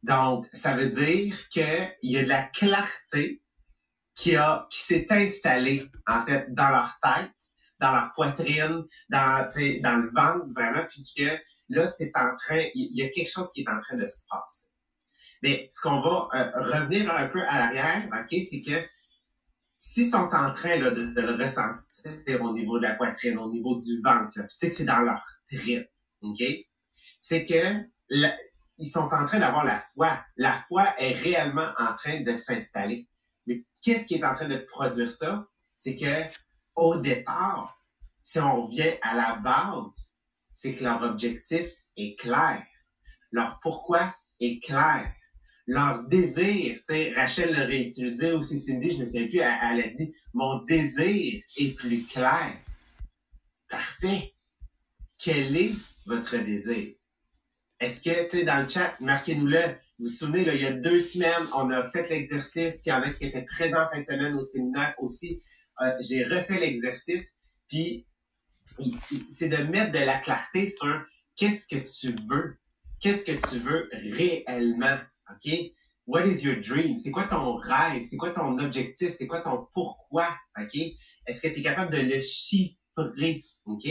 Donc, 0.04 0.48
ça 0.54 0.78
veut 0.78 0.90
dire 0.90 1.36
qu'il 1.50 1.94
y 2.04 2.18
a 2.18 2.24
de 2.24 2.30
la 2.30 2.44
clarté 2.44 3.42
qui 4.20 4.36
a 4.36 4.68
qui 4.70 4.82
s'est 4.82 5.08
installée 5.10 5.90
en 6.06 6.26
fait 6.26 6.54
dans 6.54 6.70
leur 6.70 7.00
tête, 7.02 7.32
dans 7.80 7.94
leur 7.94 8.12
poitrine, 8.14 8.84
dans 9.10 9.48
dans 9.82 9.98
le 9.98 10.12
ventre 10.14 10.54
vraiment, 10.54 10.86
puis 10.90 11.04
que 11.18 11.38
là 11.70 11.88
c'est 11.88 12.12
en 12.16 12.36
train, 12.36 12.66
il 12.76 12.98
y 12.98 13.02
a 13.02 13.10
quelque 13.10 13.32
chose 13.32 13.50
qui 13.54 13.62
est 13.62 13.70
en 13.70 13.80
train 13.80 13.96
de 13.96 14.08
se 14.08 14.26
passer. 14.30 14.68
Mais 15.42 15.68
ce 15.70 15.82
qu'on 15.82 16.02
va 16.02 16.28
euh, 16.34 16.52
revenir 16.56 17.10
un 17.16 17.30
peu 17.30 17.42
à 17.48 17.60
l'arrière, 17.60 18.10
ok, 18.12 18.42
c'est 18.50 18.60
que 18.60 18.86
s'ils 19.78 20.10
sont 20.10 20.30
en 20.34 20.52
train 20.52 20.76
là, 20.76 20.92
de, 20.92 21.14
le 21.16 21.42
ressentir 21.42 22.42
au 22.42 22.54
niveau 22.54 22.78
de 22.78 22.84
la 22.84 22.96
poitrine, 22.96 23.38
au 23.38 23.50
niveau 23.50 23.78
du 23.78 24.02
ventre, 24.02 24.34
sais 24.50 24.70
que 24.70 24.76
c'est 24.76 24.84
dans 24.84 25.00
leur 25.00 25.24
trip, 25.50 25.88
ok, 26.22 26.44
c'est 27.22 27.46
que 27.46 27.86
ils 28.82 28.90
sont 28.90 29.10
en 29.14 29.26
train 29.26 29.40
d'avoir 29.40 29.64
la 29.66 29.82
foi. 29.94 30.20
La 30.36 30.64
foi 30.68 30.94
est 30.98 31.14
réellement 31.14 31.70
en 31.78 31.96
train 31.96 32.22
de 32.22 32.36
s'installer. 32.36 33.08
Mais 33.50 33.66
qu'est-ce 33.82 34.06
qui 34.06 34.14
est 34.14 34.24
en 34.24 34.36
train 34.36 34.48
de 34.48 34.60
produire 34.60 35.12
ça? 35.12 35.48
C'est 35.76 35.96
que 35.96 36.24
au 36.76 36.98
départ, 36.98 37.82
si 38.22 38.38
on 38.40 38.68
revient 38.68 38.94
à 39.02 39.16
la 39.16 39.36
base, 39.38 40.08
c'est 40.54 40.76
que 40.76 40.84
leur 40.84 41.02
objectif 41.02 41.68
est 41.98 42.18
clair. 42.20 42.64
Leur 43.32 43.60
pourquoi 43.62 44.16
est 44.40 44.64
clair. 44.64 45.12
Leur 45.66 46.04
désir, 46.04 46.80
Rachel 47.16 47.54
l'a 47.54 47.66
réutilisé 47.66 48.34
aussi, 48.34 48.60
Cindy, 48.60 48.92
je 48.92 48.98
ne 48.98 49.06
sais 49.06 49.26
plus, 49.26 49.40
elle 49.40 49.82
a 49.82 49.88
dit, 49.88 50.14
mon 50.34 50.64
désir 50.66 51.42
est 51.58 51.76
plus 51.76 52.06
clair. 52.06 52.56
Parfait. 53.68 54.36
Quel 55.18 55.58
est 55.58 55.74
votre 56.06 56.38
désir? 56.38 56.99
Est-ce 57.80 58.04
que, 58.04 58.30
tu 58.30 58.40
sais, 58.40 58.44
dans 58.44 58.62
le 58.62 58.68
chat, 58.68 58.96
marquez-nous-le. 59.00 59.68
Vous 60.00 60.06
vous 60.06 60.08
souvenez, 60.08 60.44
là, 60.44 60.54
il 60.54 60.62
y 60.62 60.66
a 60.66 60.74
deux 60.74 61.00
semaines, 61.00 61.48
on 61.56 61.70
a 61.72 61.90
fait 61.92 62.10
l'exercice. 62.10 62.86
Il 62.86 62.90
y 62.90 62.92
en 62.92 63.02
a 63.02 63.10
qui 63.10 63.26
étaient 63.26 63.46
présents 63.46 63.88
fin 63.92 64.02
de 64.02 64.06
semaine 64.06 64.36
au 64.36 64.44
séminaire 64.44 64.94
aussi. 65.00 65.42
Euh, 65.82 65.94
j'ai 66.02 66.26
refait 66.26 66.60
l'exercice. 66.60 67.36
Puis, 67.70 68.06
c'est 69.30 69.50
de 69.50 69.58
mettre 69.58 69.94
de 69.94 70.00
la 70.00 70.20
clarté 70.20 70.70
sur 70.70 71.02
qu'est-ce 71.36 71.68
que 71.68 71.82
tu 71.90 72.16
veux. 72.28 72.58
Qu'est-ce 73.00 73.24
que 73.24 73.50
tu 73.50 73.60
veux 73.60 73.90
réellement. 74.18 74.98
OK? 75.32 75.54
What 76.06 76.26
is 76.26 76.44
your 76.44 76.58
dream? 76.58 76.98
C'est 76.98 77.12
quoi 77.12 77.26
ton 77.26 77.56
rêve? 77.56 78.04
C'est 78.10 78.18
quoi 78.18 78.32
ton 78.32 78.58
objectif? 78.58 79.12
C'est 79.12 79.28
quoi 79.28 79.42
ton 79.42 79.68
pourquoi? 79.74 80.28
OK? 80.60 80.76
Est-ce 81.28 81.42
que 81.42 81.48
tu 81.48 81.60
es 81.60 81.64
capable 81.64 81.96
de 81.96 82.02
le 82.02 82.22
chiffrer? 82.22 83.44
OK? 83.66 83.88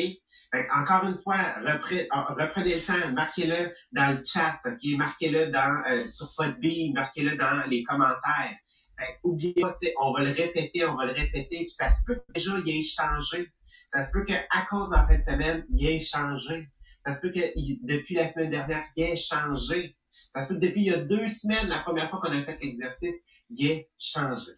Encore 0.74 1.04
une 1.04 1.18
fois, 1.18 1.36
reprenez, 1.60 2.08
reprenez 2.10 2.74
le 2.76 2.80
temps, 2.80 3.12
marquez-le 3.12 3.72
dans 3.92 4.16
le 4.16 4.22
chat, 4.24 4.58
ok, 4.64 4.96
marquez-le 4.96 5.50
dans 5.50 5.82
euh, 5.90 6.06
sur 6.06 6.28
Podbean, 6.36 6.92
marquez-le 6.94 7.36
dans 7.36 7.66
les 7.68 7.82
commentaires. 7.82 8.56
Fait, 8.98 9.18
oubliez 9.22 9.54
pas, 9.60 9.74
on 10.00 10.12
va 10.12 10.22
le 10.22 10.30
répéter, 10.30 10.84
on 10.86 10.96
va 10.96 11.06
le 11.06 11.12
répéter, 11.12 11.58
puis 11.66 11.70
ça 11.70 11.90
se 11.90 12.02
peut 12.04 12.16
que 12.16 12.32
déjà 12.34 12.52
il 12.64 12.80
ait 12.80 12.82
changé. 12.82 13.52
Ça 13.86 14.02
se 14.02 14.10
peut 14.10 14.24
qu'à 14.24 14.44
cause 14.68 14.90
de 14.90 14.96
fin 14.96 15.16
de 15.16 15.22
semaine, 15.22 15.64
il 15.70 15.86
ait 15.86 16.00
changé. 16.00 16.68
Ça 17.04 17.12
se 17.14 17.20
peut 17.20 17.30
que 17.30 17.40
depuis 17.86 18.14
la 18.14 18.26
semaine 18.26 18.50
dernière, 18.50 18.84
il 18.96 19.04
ait 19.04 19.16
changé. 19.16 19.96
Ça 20.34 20.42
se 20.42 20.48
peut 20.48 20.54
que 20.54 20.66
depuis 20.66 20.80
il 20.80 20.86
y 20.86 20.94
a 20.94 20.98
deux 20.98 21.28
semaines, 21.28 21.68
la 21.68 21.80
première 21.80 22.10
fois 22.10 22.20
qu'on 22.20 22.32
a 22.32 22.44
fait 22.44 22.58
l'exercice, 22.60 23.16
il 23.50 23.66
ait 23.70 23.90
changé. 23.98 24.52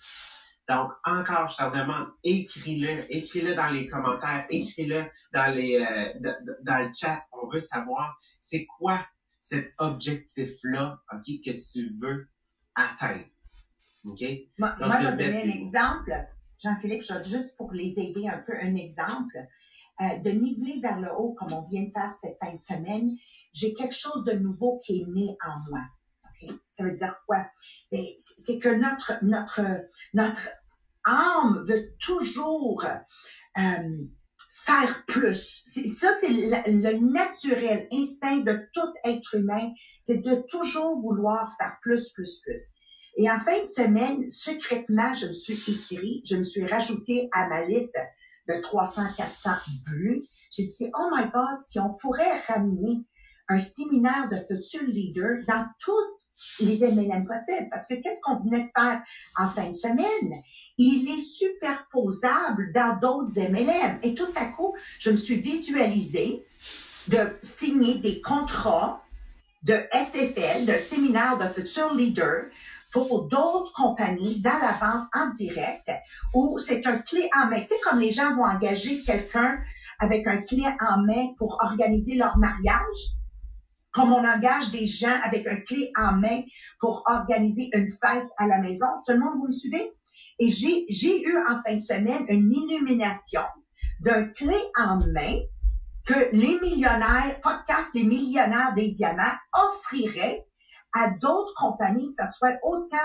Donc, 0.70 0.92
encore, 1.04 1.48
je 1.48 1.56
te 1.56 1.76
demande, 1.76 2.08
écris-le, 2.22 3.12
écris-le 3.12 3.56
dans 3.56 3.70
les 3.70 3.88
commentaires, 3.88 4.46
écris-le 4.50 5.04
dans 5.34 5.52
les 5.52 5.80
euh, 5.80 6.32
dans 6.62 6.86
le 6.86 6.92
chat. 6.92 7.24
On 7.32 7.48
veut 7.48 7.58
savoir 7.58 8.16
c'est 8.38 8.66
quoi 8.78 9.04
cet 9.40 9.72
objectif-là, 9.78 11.00
OK, 11.12 11.24
que 11.44 11.50
tu 11.50 11.90
veux 12.00 12.28
atteindre. 12.76 13.24
OK? 14.04 14.22
Moi, 14.58 14.76
moi 14.78 15.00
je 15.00 15.08
vais 15.08 15.26
donner 15.26 15.42
un 15.42 15.56
exemple. 15.58 16.12
Jean-Philippe, 16.62 17.02
juste 17.24 17.56
pour 17.56 17.72
les 17.72 17.98
aider 17.98 18.28
un 18.28 18.38
peu, 18.38 18.52
un 18.54 18.76
exemple. 18.76 19.38
euh, 20.00 20.18
de 20.18 20.30
niveler 20.30 20.80
vers 20.80 21.00
le 21.00 21.12
haut, 21.12 21.34
comme 21.34 21.52
on 21.52 21.68
vient 21.68 21.82
de 21.82 21.90
faire 21.90 22.14
cette 22.18 22.38
fin 22.40 22.54
de 22.54 22.60
semaine, 22.60 23.10
j'ai 23.52 23.74
quelque 23.74 23.94
chose 23.94 24.24
de 24.24 24.32
nouveau 24.32 24.80
qui 24.84 25.02
est 25.02 25.06
né 25.06 25.36
en 25.46 25.58
moi. 25.68 25.80
Ça 26.72 26.84
veut 26.84 26.94
dire 26.94 27.14
quoi? 27.26 27.46
Ben, 27.92 28.04
c'est 28.16 28.58
que 28.58 28.70
notre, 28.70 29.22
notre, 29.22 29.60
notre 30.14 30.48
âme 31.11 31.64
veut 31.67 31.90
toujours 32.00 32.85
euh, 33.59 33.99
faire 34.64 35.05
plus. 35.07 35.62
Ça, 35.64 36.09
c'est 36.21 36.29
le, 36.29 37.12
naturel 37.12 37.87
instinct 37.93 38.38
de 38.38 38.69
tout 38.73 38.93
être 39.05 39.35
humain, 39.35 39.73
c'est 40.02 40.19
de 40.19 40.45
toujours 40.49 41.00
vouloir 41.00 41.55
faire 41.59 41.76
plus, 41.83 42.11
plus, 42.12 42.40
plus. 42.40 42.61
Et 43.17 43.31
en 43.31 43.40
fin 43.40 43.62
de 43.62 43.69
semaine, 43.69 44.29
secrètement, 44.31 45.12
je 45.14 45.26
me 45.26 45.33
suis 45.33 45.55
écrit, 45.55 46.23
je 46.25 46.37
me 46.37 46.45
suis 46.45 46.64
rajouté 46.67 47.29
à 47.33 47.49
ma 47.49 47.64
liste 47.64 47.99
de 48.49 48.61
300, 48.61 49.02
400 49.17 49.50
buts. 49.87 50.23
J'ai 50.50 50.67
dit, 50.67 50.90
oh 50.99 51.11
my 51.14 51.25
God, 51.31 51.59
si 51.67 51.79
on 51.81 51.95
pourrait 51.95 52.40
ramener 52.47 53.05
un 53.49 53.59
séminaire 53.59 54.29
de 54.29 54.37
futurs 54.37 54.88
leaders 54.88 55.45
dans 55.49 55.67
toutes 55.81 56.21
les 56.61 56.81
MLM 56.81 57.26
possibles. 57.26 57.69
Parce 57.71 57.87
que 57.87 57.95
qu'est-ce 57.95 58.21
qu'on 58.23 58.40
venait 58.40 58.64
de 58.64 58.71
faire 58.76 59.02
en 59.37 59.49
fin 59.49 59.69
de 59.69 59.75
semaine? 59.75 60.43
Il 60.82 61.10
est 61.10 61.18
superposable 61.18 62.72
dans 62.72 62.99
d'autres 62.99 63.38
MLM. 63.38 63.99
Et 64.02 64.14
tout 64.14 64.32
à 64.34 64.46
coup, 64.46 64.75
je 64.99 65.10
me 65.10 65.18
suis 65.18 65.37
visualisée 65.37 66.46
de 67.08 67.37
signer 67.42 67.99
des 67.99 68.22
contrats 68.22 69.04
de 69.62 69.75
SFL, 69.92 70.64
de 70.64 70.78
séminaire 70.78 71.37
de 71.37 71.44
futurs 71.49 71.92
leaders, 71.92 72.46
pour 72.92 73.25
d'autres 73.28 73.75
compagnies 73.75 74.40
dans 74.40 74.58
la 74.58 74.72
vente 74.72 75.06
en 75.14 75.28
direct, 75.28 75.90
où 76.32 76.58
c'est 76.58 76.87
un 76.87 76.96
clé 76.96 77.28
en 77.37 77.50
main. 77.50 77.60
Tu 77.60 77.66
sais, 77.66 77.80
comme 77.84 78.00
les 78.00 78.10
gens 78.10 78.34
vont 78.34 78.46
engager 78.46 79.02
quelqu'un 79.02 79.58
avec 79.99 80.26
un 80.26 80.38
clé 80.38 80.64
en 80.80 81.02
main 81.02 81.34
pour 81.37 81.58
organiser 81.60 82.14
leur 82.14 82.38
mariage, 82.38 83.18
comme 83.92 84.14
on 84.14 84.26
engage 84.26 84.70
des 84.70 84.87
gens 84.87 85.18
avec 85.25 85.46
un 85.46 85.56
clé 85.56 85.92
en 85.94 86.12
main 86.12 86.40
pour 86.78 87.02
organiser 87.06 87.68
une 87.75 87.88
fête 87.88 88.28
à 88.38 88.46
la 88.46 88.58
maison. 88.58 88.87
Tout 89.06 89.12
le 89.12 89.18
monde, 89.18 89.34
vous 89.40 89.49
me 89.49 89.52
suivez? 89.52 89.92
Et 90.40 90.49
j'ai, 90.49 91.23
eu 91.23 91.38
en 91.47 91.62
fin 91.62 91.75
de 91.75 91.80
semaine 91.80 92.25
une 92.28 92.50
illumination 92.50 93.42
d'un 94.00 94.25
clé 94.25 94.56
en 94.76 94.97
main 95.12 95.37
que 96.06 96.28
les 96.32 96.59
millionnaires, 96.61 97.38
podcast 97.42 97.90
Les 97.94 98.04
millionnaires 98.04 98.73
des 98.75 98.88
diamants 98.88 99.37
offriraient 99.52 100.47
à 100.94 101.11
d'autres 101.11 101.52
compagnies, 101.56 102.09
que 102.09 102.25
ce 102.25 102.32
soit 102.38 102.56
autant 102.62 102.97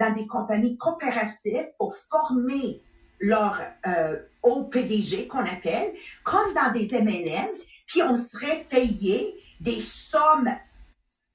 dans 0.00 0.12
des 0.14 0.26
compagnies 0.26 0.78
coopératives 0.78 1.68
pour 1.78 1.94
former 1.94 2.82
leur 3.20 3.60
euh, 3.86 4.16
OPDG 4.42 5.28
qu'on 5.28 5.44
appelle, 5.44 5.92
comme 6.24 6.54
dans 6.54 6.72
des 6.72 6.88
MLM, 6.98 7.50
puis 7.86 8.02
on 8.02 8.16
serait 8.16 8.66
payé 8.70 9.34
des 9.60 9.80
sommes 9.80 10.50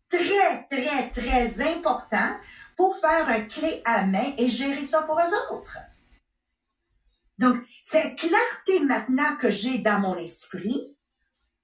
très, 0.09 0.65
très, 0.69 1.09
très 1.09 1.61
importantes 1.61 2.37
pour 2.77 2.97
faire 2.97 3.27
un 3.27 3.41
clé 3.41 3.81
à 3.85 4.05
main 4.05 4.33
et 4.37 4.49
gérer 4.49 4.83
ça 4.83 5.01
pour 5.03 5.19
eux 5.19 5.53
autres. 5.53 5.77
Donc, 7.37 7.57
cette 7.83 8.17
clarté 8.17 8.79
maintenant 8.85 9.35
que 9.37 9.49
j'ai 9.49 9.79
dans 9.79 9.99
mon 9.99 10.17
esprit 10.17 10.95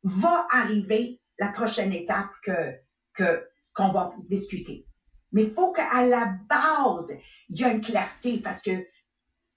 va 0.04 0.48
arriver 0.51 1.22
la 1.38 1.50
prochaine 1.50 1.94
étape 1.94 2.32
que, 2.44 2.75
que, 3.13 3.48
qu'on 3.74 3.89
va 3.89 4.13
discuter. 4.28 4.86
Mais 5.32 5.44
il 5.44 5.54
faut 5.54 5.72
qu'à 5.72 6.06
la 6.06 6.34
base, 6.50 7.13
il 7.50 7.60
y 7.60 7.63
a 7.63 7.70
une 7.70 7.82
clarté 7.82 8.39
parce 8.42 8.62
que 8.62 8.72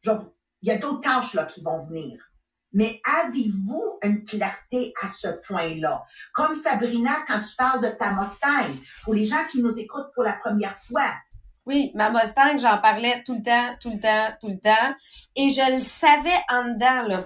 il 0.05 0.69
y 0.69 0.71
a 0.71 0.79
d'autres 0.79 1.01
tâches 1.01 1.35
là 1.35 1.45
qui 1.45 1.63
vont 1.63 1.83
venir. 1.83 2.21
Mais 2.73 3.01
avez-vous 3.05 3.99
une 4.03 4.25
clarté 4.25 4.95
à 5.03 5.09
ce 5.09 5.29
point-là? 5.47 6.05
Comme 6.35 6.55
Sabrina, 6.55 7.25
quand 7.27 7.41
tu 7.41 7.55
parles 7.57 7.83
de 7.83 7.91
ta 7.91 8.13
Mustang, 8.13 8.75
pour 9.05 9.15
les 9.15 9.27
gens 9.27 9.45
qui 9.51 9.63
nous 9.63 9.79
écoutent 9.79 10.13
pour 10.15 10.25
la 10.25 10.35
première 10.35 10.79
fois, 10.79 11.13
Oui, 11.64 11.92
ma 11.95 12.11
Mustang, 12.11 12.59
j'en 12.59 12.78
parlais 12.78 13.23
tout 13.25 13.35
le 13.35 13.42
temps, 13.42 13.76
tout 13.81 13.90
le 13.90 14.00
temps, 14.00 14.35
tout 14.40 14.49
le 14.49 14.59
temps. 14.59 14.95
Et 15.37 15.50
je 15.50 15.75
le 15.75 15.81
savais 15.81 16.31
en 16.49 16.64
dedans, 16.64 17.25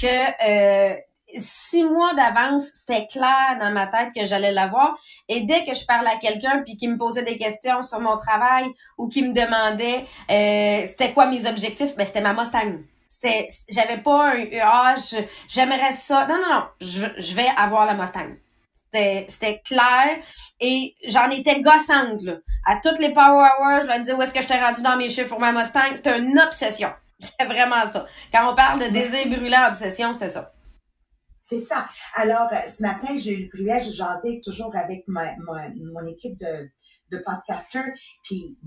que 0.00 0.92
euh, 0.94 0.96
six 1.38 1.84
mois 1.84 2.14
d'avance, 2.14 2.68
c'était 2.72 3.06
clair 3.06 3.56
dans 3.58 3.70
ma 3.72 3.88
tête 3.88 4.10
que 4.14 4.24
j'allais 4.24 4.52
l'avoir. 4.52 4.96
Et 5.28 5.40
dès 5.40 5.64
que 5.64 5.74
je 5.74 5.84
parlais 5.84 6.10
à 6.10 6.16
quelqu'un 6.16 6.62
puis 6.64 6.76
qui 6.76 6.86
me 6.86 6.96
posait 6.96 7.24
des 7.24 7.36
questions 7.36 7.82
sur 7.82 8.00
mon 8.00 8.16
travail 8.16 8.66
ou 8.96 9.08
qui 9.08 9.22
me 9.22 9.32
demandait 9.32 10.04
euh, 10.30 10.86
c'était 10.86 11.12
quoi 11.12 11.26
mes 11.26 11.46
objectifs, 11.46 11.96
ben 11.96 12.06
c'était 12.06 12.20
ma 12.20 12.34
Mustang. 12.34 12.78
C'était, 13.08 13.48
j'avais 13.68 13.98
pas 13.98 14.34
un 14.34 14.44
ah, 14.62 14.94
j'aimerais 15.48 15.92
ça. 15.92 16.26
Non, 16.28 16.36
non, 16.36 16.54
non, 16.54 16.64
je 16.80 17.34
vais 17.34 17.48
avoir 17.56 17.86
la 17.86 17.94
Mustang. 17.94 18.36
C'était, 18.92 19.60
clair 19.64 20.18
et 20.60 20.94
j'en 21.08 21.30
étais 21.30 21.60
gossante, 21.62 22.22
là. 22.22 22.34
À 22.66 22.76
toutes 22.82 22.98
les 22.98 23.12
Power 23.12 23.48
Hours, 23.60 23.82
je 23.82 23.86
leur 23.86 23.98
disais 24.00 24.12
où 24.12 24.20
est-ce 24.22 24.34
que 24.34 24.40
j'étais 24.42 24.62
rendu 24.62 24.82
dans 24.82 24.96
mes 24.96 25.08
chiffres 25.08 25.28
pour 25.30 25.40
ma 25.40 25.50
Mustang. 25.52 25.94
C'était 25.94 26.18
une 26.18 26.38
obsession. 26.38 26.92
C'est 27.18 27.44
vraiment 27.46 27.86
ça. 27.86 28.06
Quand 28.32 28.50
on 28.50 28.54
parle 28.54 28.80
de 28.80 28.86
désir 28.88 29.26
brûlant, 29.28 29.68
obsession, 29.68 30.12
c'était 30.12 30.30
ça. 30.30 30.52
c'est 31.40 31.60
ça. 31.62 31.88
Alors, 32.14 32.48
euh, 32.52 32.66
ce 32.66 32.82
matin, 32.82 33.16
j'ai 33.16 33.32
eu 33.32 33.42
le 33.44 33.48
privilège 33.48 33.88
de 33.88 33.94
jaser 33.94 34.40
toujours 34.44 34.74
avec 34.76 35.04
ma, 35.08 35.34
ma- 35.38 35.68
mon 35.70 36.06
équipe 36.06 36.38
de, 36.38 36.68
de 37.10 37.18
podcasters. 37.18 37.92
Puis, 38.24 38.58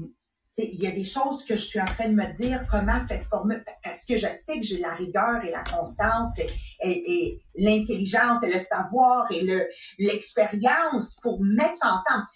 il 0.57 0.81
y 0.81 0.87
a 0.87 0.91
des 0.91 1.03
choses 1.03 1.43
que 1.45 1.55
je 1.55 1.61
suis 1.61 1.79
en 1.79 1.85
train 1.85 2.09
de 2.09 2.15
me 2.15 2.33
dire, 2.33 2.65
comment 2.69 2.99
cette 3.07 3.23
formule, 3.23 3.63
parce 3.83 4.05
que 4.05 4.15
je 4.15 4.27
sais 4.27 4.59
que 4.59 4.65
j'ai 4.65 4.79
la 4.79 4.93
rigueur 4.93 5.43
et 5.43 5.51
la 5.51 5.63
constance 5.63 6.29
et, 6.81 7.41
l'intelligence 7.55 8.43
et 8.43 8.51
le 8.51 8.59
savoir 8.59 9.31
et 9.31 9.41
le 9.41 9.67
l'expérience 9.97 11.15
pour 11.21 11.41
mettre 11.41 11.75
ça 11.75 11.93
ensemble. 11.93 12.27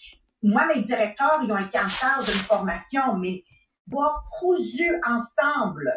Moi, 0.41 0.67
mes 0.73 0.81
directeurs, 0.81 1.41
ils 1.43 1.51
ont 1.51 1.55
en 1.55 1.89
charge 1.89 2.25
d'une 2.25 2.33
formation, 2.35 3.17
mais 3.17 3.43
bois 3.87 4.23
cousu 4.39 4.99
ensemble 5.05 5.91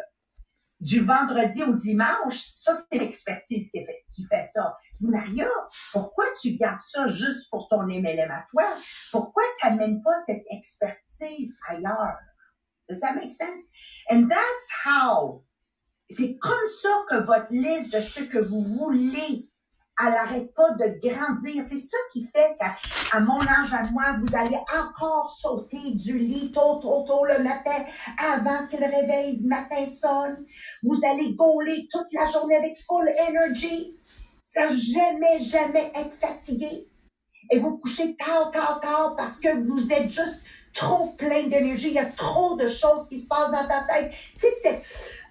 du 0.83 0.99
vendredi 0.99 1.63
au 1.63 1.73
dimanche, 1.73 2.39
ça, 2.55 2.73
c'est 2.91 2.99
l'expertise 2.99 3.71
qui 3.71 3.85
fait, 3.85 4.03
qui 4.13 4.25
fait 4.27 4.41
ça. 4.41 4.75
Je 4.93 5.05
dis, 5.05 5.11
Maria, 5.11 5.47
pourquoi 5.93 6.25
tu 6.41 6.57
gardes 6.57 6.81
ça 6.85 7.07
juste 7.07 7.49
pour 7.49 7.69
ton 7.69 7.83
MLM 7.83 8.29
à 8.29 8.45
toi? 8.51 8.63
Pourquoi 9.11 9.43
tu 9.59 9.67
n'amènes 9.67 10.01
pas 10.01 10.17
cette 10.25 10.43
expertise 10.51 11.02
ailleurs? 11.69 12.17
Does 12.89 12.99
that 13.01 13.15
make 13.15 13.31
sense? 13.31 13.63
And 14.09 14.29
that's 14.29 14.67
how. 14.85 15.43
C'est 16.09 16.37
comme 16.37 16.65
ça 16.81 16.89
que 17.09 17.25
votre 17.25 17.47
liste 17.49 17.93
de 17.93 17.99
ce 17.99 18.23
que 18.23 18.37
vous 18.37 18.61
voulez, 18.61 19.49
elle 19.99 20.13
n'arrête 20.13 20.53
pas 20.53 20.71
de 20.71 20.99
grandir. 21.07 21.63
C'est 21.63 21.79
ça 21.79 21.97
qui 22.11 22.25
fait 22.25 22.55
qu'à 22.59 23.19
mon 23.19 23.39
âge 23.41 23.73
à 23.73 23.83
moi, 23.91 24.17
vous 24.21 24.35
allez 24.35 24.59
encore 24.75 25.29
sauter 25.29 25.91
du 25.91 26.19
lit 26.19 26.51
tôt, 26.51 26.79
tôt, 26.81 27.03
tôt 27.07 27.25
le 27.25 27.41
matin 27.41 27.85
avant 28.17 28.67
que 28.67 28.77
le 28.77 28.85
réveil 28.85 29.39
matin 29.41 29.85
sonne. 29.85 30.45
Vous 30.83 30.99
allez 31.05 31.33
gauler 31.35 31.87
toute 31.91 32.11
la 32.11 32.25
journée 32.25 32.57
avec 32.57 32.77
full 32.85 33.09
energy, 33.27 33.97
sans 34.41 34.69
jamais, 34.77 35.39
jamais 35.39 35.91
être 35.95 36.13
fatigué. 36.13 36.87
Et 37.51 37.59
vous 37.59 37.77
couchez 37.77 38.15
tard, 38.15 38.51
tard, 38.51 38.79
tard 38.81 39.15
parce 39.15 39.39
que 39.39 39.63
vous 39.63 39.91
êtes 39.91 40.09
juste 40.09 40.41
trop 40.73 41.11
plein 41.13 41.47
d'énergie. 41.47 41.89
Il 41.89 41.93
y 41.93 41.99
a 41.99 42.05
trop 42.05 42.57
de 42.57 42.67
choses 42.67 43.07
qui 43.07 43.19
se 43.19 43.27
passent 43.27 43.51
dans 43.51 43.67
ta 43.67 43.83
tête. 43.83 44.11
Tu 44.33 44.39
sais, 44.39 44.53
c'est... 44.61 44.81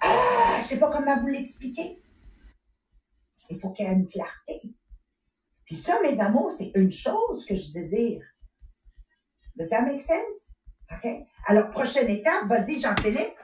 Ah, 0.01 0.59
je 0.61 0.65
sais 0.65 0.79
pas 0.79 0.91
comment 0.91 1.21
vous 1.21 1.29
l'expliquer. 1.29 1.99
Il 3.51 3.59
faut 3.59 3.71
qu'il 3.71 3.87
y 3.87 3.89
ait 3.89 3.93
une 3.93 4.09
clarté. 4.09 4.63
Puis 5.65 5.77
ça, 5.77 6.01
mes 6.03 6.21
amours, 6.21 6.51
c'est 6.51 6.73
une 6.75 6.91
chose 6.91 7.45
que 7.45 7.55
je 7.55 7.73
désire. 7.73 8.23
Does 9.57 9.69
that 9.69 9.83
make 9.83 10.01
sense? 10.01 10.55
OK? 10.91 11.27
Alors, 11.47 11.71
prochaine 11.71 12.09
étape, 12.09 12.47
vas-y, 12.47 12.81
Jean-Philippe. 12.81 13.37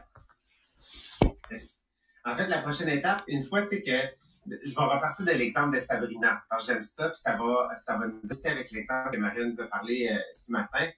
En 2.25 2.37
fait, 2.37 2.47
la 2.49 2.62
prochaine 2.62 2.88
étape, 2.88 3.23
une 3.26 3.45
fois, 3.45 3.62
tu 3.62 3.69
sais 3.69 3.83
que 3.83 4.59
je 4.64 4.75
vais 4.75 4.85
repartir 4.85 5.26
de 5.26 5.33
l'exemple 5.33 5.76
de 5.76 5.81
Sabrina, 5.81 6.43
j'aime 6.67 6.83
ça, 6.83 7.11
puis 7.11 7.21
ça 7.21 7.37
va, 7.37 7.69
ça 7.76 7.97
va 7.97 8.07
nous 8.07 8.21
avec 8.45 8.71
l'exemple 8.71 9.11
que 9.12 9.17
Marie 9.19 9.47
nous 9.47 9.61
a 9.62 9.67
parlé 9.67 10.09
euh, 10.11 10.19
ce 10.33 10.52
matin. 10.52 10.88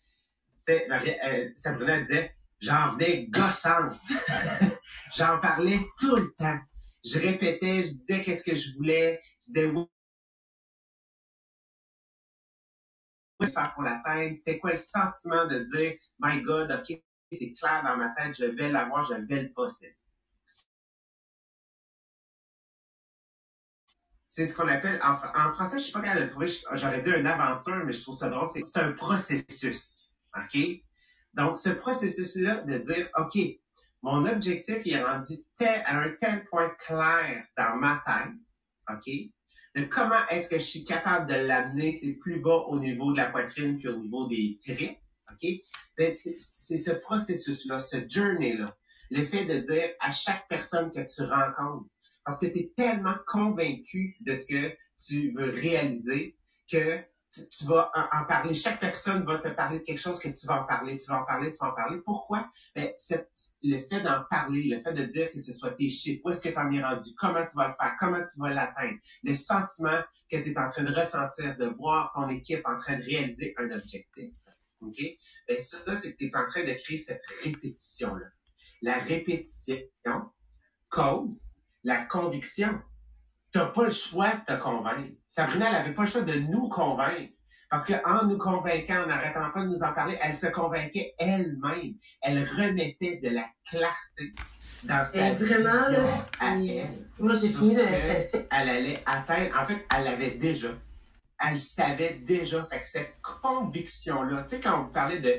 Sais, 0.66 0.88
euh, 0.90 1.50
Sabrina 1.56 2.00
disait, 2.02 2.34
j'en 2.60 2.90
venais 2.90 3.26
gossante. 3.28 3.94
J'en 5.16 5.40
parlais 5.40 5.80
tout 5.98 6.16
le 6.16 6.32
temps. 6.34 6.60
Je 7.04 7.18
répétais, 7.18 7.86
je 7.88 7.92
disais 7.92 8.22
qu'est-ce 8.22 8.44
que 8.44 8.56
je 8.56 8.72
voulais, 8.76 9.20
je 9.42 9.52
disais 9.52 9.66
oui. 9.66 9.86
faire 13.48 13.74
pour 13.74 13.82
l'atteindre, 13.82 14.36
c'était 14.36 14.58
quoi 14.58 14.72
le 14.72 14.76
sentiment 14.76 15.46
de 15.46 15.60
dire, 15.74 15.94
my 16.18 16.42
God, 16.42 16.70
ok, 16.70 17.00
c'est 17.32 17.52
clair 17.54 17.82
dans 17.82 17.96
ma 17.96 18.10
tête, 18.10 18.36
je 18.36 18.44
vais 18.44 18.70
l'avoir, 18.70 19.04
je 19.04 19.14
vais 19.14 19.42
le 19.42 19.52
posséder. 19.52 19.96
C'est 24.28 24.46
ce 24.46 24.56
qu'on 24.56 24.68
appelle, 24.68 25.00
en, 25.02 25.14
en 25.14 25.54
français, 25.54 25.78
je 25.78 25.84
suis 25.84 25.92
pas 25.92 26.02
capable 26.02 26.26
de 26.26 26.30
trouver, 26.30 26.48
j'aurais 26.74 27.00
dit 27.00 27.10
une 27.10 27.26
aventure, 27.26 27.84
mais 27.84 27.92
je 27.92 28.02
trouve 28.02 28.16
ça 28.16 28.28
drôle, 28.28 28.48
c'est 28.52 28.80
un 28.80 28.92
processus. 28.92 29.99
OK? 30.36 30.58
Donc, 31.34 31.58
ce 31.58 31.70
processus-là 31.70 32.62
de 32.62 32.78
dire, 32.78 33.08
OK, 33.16 33.38
mon 34.02 34.26
objectif 34.26 34.78
est 34.84 35.02
rendu 35.02 35.38
à 35.60 35.98
un 35.98 36.10
tel 36.20 36.44
point 36.46 36.70
clair 36.86 37.44
dans 37.56 37.76
ma 37.76 38.02
tête, 38.06 38.34
OK? 38.88 39.12
De 39.76 39.84
comment 39.84 40.26
est-ce 40.30 40.48
que 40.48 40.58
je 40.58 40.64
suis 40.64 40.84
capable 40.84 41.28
de 41.28 41.34
l'amener 41.34 41.98
plus 42.20 42.40
bas 42.40 42.64
au 42.68 42.78
niveau 42.80 43.12
de 43.12 43.18
la 43.18 43.30
poitrine 43.30 43.78
puis 43.78 43.88
au 43.88 43.98
niveau 43.98 44.26
des 44.26 44.58
tripes, 44.64 44.98
OK? 45.30 45.48
Ben, 45.96 46.14
c'est 46.14 46.78
ce 46.78 46.90
processus-là, 46.90 47.80
ce 47.80 48.08
journey-là. 48.08 48.76
Le 49.10 49.24
fait 49.26 49.44
de 49.44 49.58
dire 49.60 49.90
à 50.00 50.10
chaque 50.10 50.48
personne 50.48 50.90
que 50.90 51.00
tu 51.00 51.22
rencontres, 51.22 51.88
parce 52.24 52.40
que 52.40 52.46
tu 52.46 52.58
es 52.60 52.72
tellement 52.76 53.16
convaincu 53.26 54.16
de 54.20 54.34
ce 54.34 54.46
que 54.46 54.76
tu 54.98 55.32
veux 55.32 55.50
réaliser 55.50 56.36
que 56.70 57.00
tu, 57.32 57.64
vas 57.66 57.90
en, 57.94 58.24
parler. 58.24 58.54
Chaque 58.54 58.80
personne 58.80 59.24
va 59.24 59.38
te 59.38 59.48
parler 59.48 59.78
de 59.78 59.84
quelque 59.84 60.00
chose 60.00 60.18
que 60.18 60.28
tu 60.28 60.46
vas 60.46 60.62
en 60.62 60.66
parler, 60.66 60.98
tu 60.98 61.10
vas 61.10 61.22
en 61.22 61.24
parler, 61.24 61.52
tu 61.52 61.58
vas 61.58 61.70
en 61.70 61.74
parler. 61.74 61.98
Pourquoi? 62.04 62.50
Ben, 62.74 62.92
le 63.62 63.80
fait 63.88 64.02
d'en 64.02 64.24
parler, 64.30 64.64
le 64.64 64.82
fait 64.82 64.92
de 64.92 65.04
dire 65.04 65.30
que 65.30 65.40
ce 65.40 65.52
soit 65.52 65.72
tes 65.72 65.88
chiffres, 65.88 66.22
où 66.24 66.30
est-ce 66.30 66.42
que 66.42 66.48
tu 66.48 66.58
en 66.58 66.70
es 66.72 66.82
rendu, 66.82 67.10
comment 67.16 67.44
tu 67.44 67.56
vas 67.56 67.68
le 67.68 67.74
faire, 67.80 67.96
comment 67.98 68.22
tu 68.22 68.40
vas 68.40 68.50
l'atteindre, 68.50 68.98
le 69.22 69.34
sentiment 69.34 70.00
que 70.30 70.36
tu 70.38 70.52
es 70.52 70.58
en 70.58 70.70
train 70.70 70.84
de 70.84 70.94
ressentir, 70.94 71.56
de 71.56 71.66
voir 71.66 72.12
ton 72.14 72.28
équipe 72.28 72.62
en 72.64 72.78
train 72.78 72.98
de 72.98 73.04
réaliser 73.04 73.54
un 73.58 73.70
objectif. 73.70 74.32
OK? 74.80 74.96
Ben, 75.48 75.60
ça, 75.60 75.96
c'est 75.96 76.12
que 76.12 76.16
tu 76.16 76.26
es 76.26 76.36
en 76.36 76.48
train 76.48 76.64
de 76.64 76.72
créer 76.72 76.98
cette 76.98 77.22
répétition-là. 77.44 78.26
La 78.82 78.98
répétition 78.98 79.82
cause 80.88 81.50
la 81.84 82.04
conviction 82.04 82.82
tu 83.52 83.58
n'as 83.58 83.66
pas 83.66 83.84
le 83.84 83.90
choix 83.90 84.32
de 84.32 84.44
te 84.44 84.60
convaincre. 84.60 85.19
Sabrina, 85.30 85.66
elle 85.68 85.72
n'avait 85.72 85.94
pas 85.94 86.02
le 86.02 86.08
choix 86.08 86.22
de 86.22 86.34
nous 86.34 86.68
convaincre. 86.68 87.32
Parce 87.70 87.86
qu'en 87.86 88.26
nous 88.26 88.36
convainquant, 88.36 89.04
en 89.04 89.06
n'arrêtant 89.06 89.48
pas 89.54 89.62
de 89.62 89.68
nous 89.68 89.84
en 89.84 89.92
parler, 89.92 90.18
elle 90.20 90.34
se 90.34 90.48
convainquait 90.48 91.14
elle-même. 91.18 91.94
Elle 92.20 92.42
remettait 92.42 93.20
de 93.22 93.28
la 93.28 93.46
clarté 93.64 94.34
dans 94.82 95.04
sa 95.04 95.28
et 95.28 95.34
vraiment, 95.36 95.88
là, 95.88 96.04
à 96.40 96.56
elle. 96.56 97.06
Moi, 97.20 97.36
j'ai 97.36 97.48
fini 97.48 97.76
de 97.76 97.82
Elle 97.82 98.68
allait 98.68 99.00
atteindre. 99.06 99.56
En 99.56 99.66
fait, 99.66 99.86
elle 99.96 100.04
l'avait 100.04 100.32
déjà. 100.32 100.70
Elle 101.38 101.60
savait 101.60 102.20
déjà. 102.26 102.66
Fait 102.66 102.80
que 102.80 102.86
cette 102.86 103.14
conviction-là, 103.22 104.42
tu 104.42 104.56
sais, 104.56 104.60
quand 104.60 104.80
on 104.80 104.82
vous 104.82 104.92
parlait 104.92 105.20
de 105.20 105.34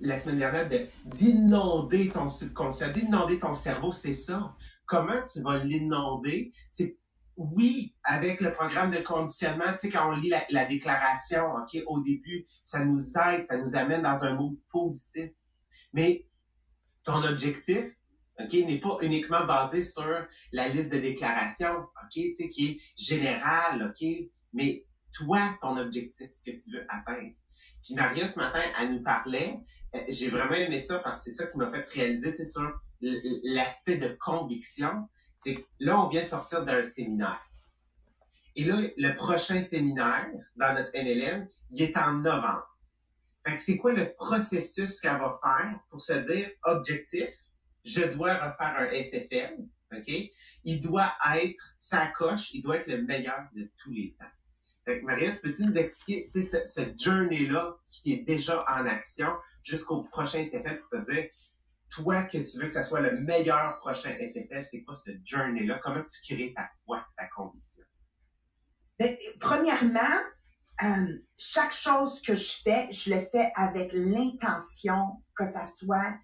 la 0.00 0.18
semaine 0.18 0.40
dernière 0.40 0.68
d'inonder 1.04 2.08
ton 2.08 2.28
subconscient, 2.28 2.90
d'inonder 2.90 3.38
ton 3.38 3.54
cerveau, 3.54 3.92
c'est 3.92 4.14
ça. 4.14 4.52
Comment 4.84 5.22
tu 5.32 5.40
vas 5.42 5.58
l'inonder? 5.58 6.52
C'est 6.68 6.96
oui, 7.36 7.94
avec 8.04 8.40
le 8.40 8.52
programme 8.52 8.90
de 8.90 9.00
conditionnement, 9.00 9.72
tu 9.72 9.78
sais, 9.78 9.90
quand 9.90 10.10
on 10.10 10.16
lit 10.16 10.32
la, 10.50 10.64
déclaration, 10.64 11.54
OK, 11.54 11.80
au 11.86 12.00
début, 12.00 12.46
ça 12.64 12.84
nous 12.84 13.00
aide, 13.18 13.44
ça 13.46 13.56
nous 13.56 13.74
amène 13.74 14.02
dans 14.02 14.24
un 14.24 14.34
mot 14.34 14.58
positif. 14.70 15.30
Mais 15.92 16.26
ton 17.04 17.22
objectif, 17.24 17.84
OK, 18.38 18.52
n'est 18.52 18.80
pas 18.80 18.98
uniquement 19.02 19.44
basé 19.46 19.82
sur 19.82 20.26
la 20.52 20.68
liste 20.68 20.92
de 20.92 20.98
déclarations, 20.98 21.78
OK, 21.78 22.12
tu 22.12 22.34
sais, 22.36 22.48
qui 22.48 22.66
est 22.66 22.80
générale, 22.96 23.90
OK, 23.90 24.08
mais 24.52 24.84
toi, 25.12 25.56
ton 25.60 25.76
objectif, 25.76 26.28
ce 26.32 26.42
que 26.50 26.56
tu 26.56 26.70
veux 26.72 26.86
atteindre. 26.88 27.32
Puis 27.82 27.94
Maria, 27.94 28.28
ce 28.28 28.38
matin, 28.38 28.62
elle 28.78 28.92
nous 28.92 29.02
parlait, 29.02 29.58
euh, 29.94 30.00
j'ai 30.08 30.30
vraiment 30.30 30.54
aimé 30.54 30.80
ça 30.80 31.00
parce 31.00 31.18
que 31.18 31.30
c'est 31.30 31.36
ça 31.36 31.46
qui 31.50 31.58
m'a 31.58 31.70
fait 31.70 31.88
réaliser, 31.90 32.30
tu 32.30 32.38
sais, 32.38 32.46
sur 32.46 32.72
l'aspect 33.00 33.98
de 33.98 34.16
conviction 34.20 35.08
c'est 35.42 35.56
que 35.56 35.62
là, 35.80 36.00
on 36.00 36.08
vient 36.08 36.22
de 36.22 36.28
sortir 36.28 36.64
d'un 36.64 36.84
séminaire. 36.84 37.44
Et 38.54 38.64
là, 38.64 38.76
le 38.96 39.16
prochain 39.16 39.60
séminaire 39.60 40.30
dans 40.56 40.74
notre 40.74 40.90
NLM, 40.94 41.48
il 41.70 41.82
est 41.82 41.96
en 41.96 42.14
novembre. 42.14 42.68
Fait 43.44 43.56
que 43.56 43.62
c'est 43.62 43.76
quoi 43.76 43.92
le 43.92 44.12
processus 44.14 45.00
qu'elle 45.00 45.18
va 45.18 45.36
faire 45.42 45.80
pour 45.90 46.00
se 46.00 46.12
dire 46.12 46.48
objectif, 46.62 47.30
je 47.84 48.02
dois 48.02 48.34
refaire 48.34 48.76
un 48.78 48.90
SFL, 48.92 49.56
OK? 49.92 50.30
Il 50.64 50.80
doit 50.80 51.12
être 51.34 51.74
sa 51.78 52.06
coche, 52.08 52.52
il 52.52 52.62
doit 52.62 52.76
être 52.76 52.86
le 52.86 53.02
meilleur 53.02 53.48
de 53.56 53.68
tous 53.78 53.90
les 53.90 54.14
temps. 54.18 54.30
Fait 54.84 55.00
que 55.00 55.04
Maria, 55.04 55.32
peux-tu 55.42 55.64
nous 55.64 55.76
expliquer 55.76 56.28
ce, 56.30 56.64
ce 56.66 56.80
journey-là 56.96 57.76
qui 57.86 58.12
est 58.12 58.24
déjà 58.24 58.64
en 58.68 58.86
action 58.86 59.28
jusqu'au 59.64 60.02
prochain 60.04 60.44
SFL 60.44 60.80
pour 60.80 61.00
te 61.00 61.10
dire 61.10 61.28
toi 61.92 62.24
que 62.24 62.38
tu 62.38 62.58
veux 62.58 62.66
que 62.66 62.72
ça 62.72 62.84
soit 62.84 63.00
le 63.00 63.20
meilleur 63.20 63.78
prochain 63.78 64.14
SFL, 64.18 64.62
c'est 64.62 64.82
quoi 64.82 64.94
ce 64.94 65.10
journey-là? 65.24 65.80
Comment 65.82 66.02
tu 66.02 66.34
crées 66.34 66.52
ta 66.54 66.68
foi, 66.84 67.04
ta 67.16 67.26
conviction? 67.28 67.84
Ben, 68.98 69.16
premièrement, 69.40 70.20
euh, 70.82 71.18
chaque 71.36 71.72
chose 71.72 72.20
que 72.22 72.34
je 72.34 72.62
fais, 72.62 72.90
je 72.90 73.14
le 73.14 73.20
fais 73.20 73.52
avec 73.56 73.92
l'intention 73.92 75.22
que 75.36 75.44
ça 75.44 75.64
soit, 75.64 76.14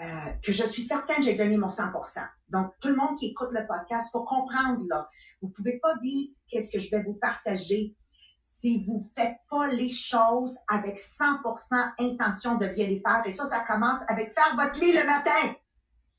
euh, 0.00 0.32
que 0.42 0.52
je 0.52 0.64
suis 0.64 0.84
certaine 0.84 1.16
que 1.16 1.22
j'ai 1.22 1.34
donné 1.34 1.56
mon 1.56 1.68
100% 1.68 2.26
Donc, 2.48 2.72
tout 2.80 2.88
le 2.88 2.96
monde 2.96 3.18
qui 3.18 3.28
écoute 3.28 3.50
le 3.52 3.66
podcast, 3.66 4.10
faut 4.12 4.24
comprendre, 4.24 4.82
là, 4.88 5.08
vous 5.42 5.48
pouvez 5.48 5.78
pas 5.80 5.96
dire 6.02 6.30
qu'est-ce 6.48 6.70
que 6.70 6.78
je 6.78 6.90
vais 6.90 7.02
vous 7.02 7.14
partager 7.14 7.94
si 8.60 8.84
vous 8.84 9.00
faites 9.14 9.36
pas 9.50 9.68
les 9.68 9.88
choses 9.88 10.56
avec 10.68 10.98
100% 10.98 11.92
intention 11.98 12.56
de 12.56 12.66
bien 12.68 12.86
les 12.88 13.00
faire. 13.00 13.22
Et 13.24 13.30
ça, 13.30 13.44
ça 13.44 13.60
commence 13.60 13.98
avec 14.08 14.34
faire 14.34 14.56
votre 14.56 14.78
lit 14.80 14.92
le 14.92 15.04
matin. 15.04 15.54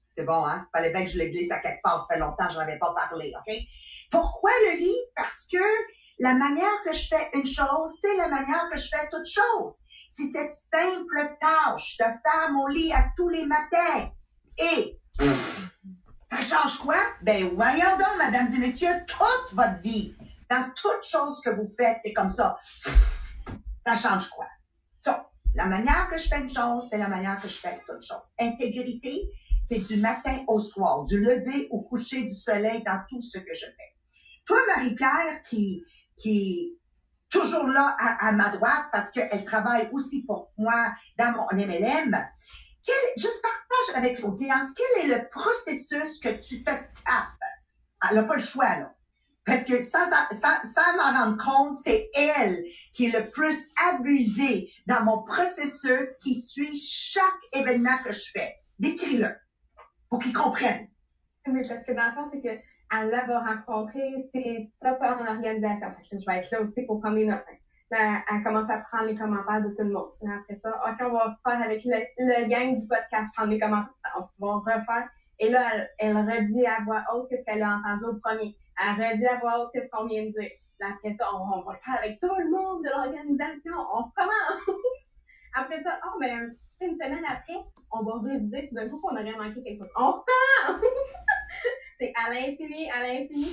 C'est 0.09 0.25
bon, 0.25 0.45
hein? 0.45 0.65
Fallait 0.73 0.91
bien 0.91 1.03
que 1.03 1.11
je 1.11 1.19
le 1.19 1.25
glisse 1.29 1.51
à 1.51 1.59
quelque 1.59 1.81
part. 1.83 2.01
Ça 2.01 2.13
fait 2.13 2.19
longtemps 2.19 2.47
que 2.47 2.53
je 2.53 2.57
n'en 2.57 2.63
avais 2.63 2.79
pas 2.79 2.93
parlé, 2.93 3.33
OK? 3.35 3.55
Pourquoi 4.09 4.51
le 4.67 4.77
lit? 4.77 4.97
Parce 5.15 5.47
que 5.51 5.63
la 6.19 6.33
manière 6.33 6.81
que 6.85 6.91
je 6.91 7.07
fais 7.07 7.29
une 7.33 7.45
chose, 7.45 7.91
c'est 8.01 8.15
la 8.15 8.29
manière 8.29 8.69
que 8.71 8.79
je 8.79 8.87
fais 8.87 9.07
toute 9.11 9.27
chose. 9.27 9.75
C'est 10.09 10.27
cette 10.27 10.53
simple 10.53 11.37
tâche 11.39 11.97
de 11.97 12.05
faire 12.05 12.51
mon 12.51 12.67
lit 12.67 12.91
à 12.93 13.05
tous 13.15 13.29
les 13.29 13.45
matins. 13.45 14.09
Et 14.57 14.97
ça 16.29 16.41
change 16.41 16.79
quoi? 16.79 16.97
Ben, 17.21 17.53
voyons 17.53 17.97
donc, 17.97 18.17
mesdames 18.17 18.53
et 18.53 18.57
messieurs, 18.57 19.05
toute 19.07 19.53
votre 19.53 19.79
vie. 19.81 20.15
Dans 20.49 20.71
toute 20.75 21.03
chose 21.03 21.39
que 21.43 21.51
vous 21.51 21.73
faites, 21.77 21.97
c'est 22.01 22.13
comme 22.13 22.29
ça. 22.29 22.57
Ça 23.85 23.95
change 23.95 24.29
quoi? 24.29 24.47
Ça, 24.99 25.29
la 25.55 25.65
manière 25.65 26.09
que 26.09 26.17
je 26.17 26.27
fais 26.27 26.39
une 26.39 26.49
chose, 26.49 26.87
c'est 26.89 26.97
la 26.97 27.07
manière 27.07 27.41
que 27.41 27.47
je 27.47 27.57
fais 27.57 27.79
toute 27.85 28.01
chose. 28.01 28.33
Intégrité, 28.39 29.29
c'est 29.61 29.79
du 29.79 29.97
matin 29.97 30.43
au 30.47 30.59
soir, 30.59 31.05
du 31.05 31.19
lever 31.19 31.67
au 31.71 31.81
coucher 31.81 32.23
du 32.23 32.33
soleil 32.33 32.83
dans 32.83 32.99
tout 33.09 33.21
ce 33.21 33.37
que 33.37 33.53
je 33.53 33.65
fais. 33.65 33.95
Toi, 34.45 34.57
Marie-Pierre, 34.67 35.41
qui, 35.43 35.83
qui 36.17 36.79
toujours 37.29 37.67
là 37.67 37.95
à, 37.99 38.31
ma 38.31 38.49
droite 38.49 38.85
parce 38.91 39.11
qu'elle 39.11 39.43
travaille 39.43 39.89
aussi 39.91 40.25
pour 40.25 40.51
moi 40.57 40.91
dans 41.17 41.31
mon 41.31 41.47
MLM, 41.51 42.27
quel, 42.83 42.95
juste 43.17 43.41
partage 43.41 43.95
avec 43.95 44.19
l'audience, 44.19 44.71
quel 44.75 45.05
est 45.05 45.15
le 45.15 45.29
processus 45.29 46.19
que 46.19 46.29
tu 46.41 46.63
te 46.63 46.71
tapes? 46.71 46.87
Elle 48.09 48.15
n'a 48.15 48.23
pas 48.23 48.35
le 48.35 48.41
choix, 48.41 48.77
là. 48.77 48.95
Parce 49.49 49.65
que 49.65 49.81
sans, 49.81 50.05
sans, 50.31 50.97
m'en 50.97 51.19
rendre 51.19 51.43
compte, 51.43 51.77
c'est 51.77 52.09
elle 52.15 52.63
qui 52.93 53.07
est 53.07 53.19
le 53.19 53.29
plus 53.29 53.69
abusée 53.91 54.71
dans 54.87 55.03
mon 55.03 55.23
processus 55.23 56.17
qui 56.23 56.39
suit 56.39 56.75
chaque 56.79 57.23
événement 57.53 57.97
que 58.05 58.13
je 58.13 58.31
fais. 58.31 58.55
Décris-le 58.77 59.35
pour 60.09 60.19
qu'ils 60.19 60.33
comprennent. 60.33 60.87
Mais 61.47 61.67
parce 61.67 61.83
que 61.83 61.91
dans 61.93 62.05
le 62.05 62.11
fond, 62.11 62.29
c'est 62.31 62.41
que 62.41 63.27
va 63.27 63.39
rencontrer 63.39 64.29
ses 64.33 64.71
toppers 64.81 65.17
en 65.21 65.35
organisation. 65.35 65.87
je 66.11 66.25
vais 66.25 66.37
être 66.39 66.51
là 66.51 66.61
aussi 66.61 66.83
pour 66.83 67.01
prendre 67.01 67.15
des 67.15 67.25
notes. 67.25 67.43
elle 67.91 68.43
commence 68.43 68.69
à 68.69 68.77
prendre 68.91 69.05
les 69.05 69.15
commentaires 69.15 69.61
de 69.61 69.69
tout 69.69 69.83
le 69.83 69.91
monde. 69.91 70.11
après 70.23 70.59
ça, 70.61 70.69
OK, 70.69 70.97
on 71.01 71.13
va 71.13 71.37
faire 71.43 71.61
avec 71.63 71.83
le, 71.85 72.47
gang 72.47 72.79
du 72.79 72.87
podcast, 72.87 73.33
prendre 73.35 73.51
les 73.51 73.59
commentaires. 73.59 73.93
On 74.39 74.59
va 74.59 74.77
refaire. 74.77 75.09
Et 75.39 75.49
là, 75.49 75.71
elle 75.99 76.17
redit 76.17 76.65
à 76.65 76.83
voix 76.83 77.03
haute 77.13 77.29
ce 77.31 77.37
qu'elle 77.45 77.63
a 77.63 77.77
entendu 77.77 78.05
au 78.05 78.19
premier 78.19 78.55
à 78.79 78.93
redit 78.93 79.25
à 79.27 79.37
voix 79.39 79.59
haute 79.59 79.71
ce 79.75 79.87
qu'on 79.91 80.07
vient 80.07 80.25
de 80.25 80.31
dire. 80.31 80.51
Après 80.81 81.15
ça, 81.19 81.25
on, 81.35 81.61
va 81.61 81.73
le 81.73 81.79
faire 81.79 81.99
avec 82.01 82.19
tout 82.21 82.33
le 82.37 82.49
monde 82.49 82.83
de 82.83 82.89
l'organisation. 82.89 83.73
On 83.93 84.03
commence. 84.15 84.63
après 85.53 85.83
ça, 85.83 85.99
oh, 86.05 86.17
ben, 86.19 86.55
une 86.79 86.93
semaine 86.93 87.25
après, 87.27 87.57
on 87.91 88.03
va 88.03 88.19
réviser 88.23 88.69
tout 88.69 88.75
d'un 88.75 88.87
coup 88.87 88.99
qu'on 88.99 89.11
aurait 89.11 89.35
manqué 89.35 89.61
quelque 89.61 89.83
chose. 89.83 89.93
On 89.97 90.11
repart! 90.11 90.81
c'est 91.99 92.13
à 92.15 92.33
l'infini, 92.33 92.89
à 92.91 93.03
l'infini. 93.03 93.51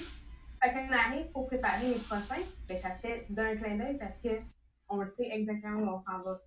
Fait 0.62 0.72
qu'on 0.72 0.92
arrive 0.92 1.30
pour 1.32 1.46
préparer 1.46 1.88
les 1.88 1.98
prochains, 1.98 2.42
ben, 2.68 2.78
ça 2.78 2.90
fait 3.02 3.26
d'un 3.28 3.56
clin 3.56 3.76
d'œil 3.76 3.98
parce 3.98 4.16
que 4.22 4.40
on 4.88 5.04
sait 5.16 5.28
exactement 5.32 5.80
où 5.80 5.96
on 5.96 6.02
s'en 6.04 6.22
va 6.22 6.38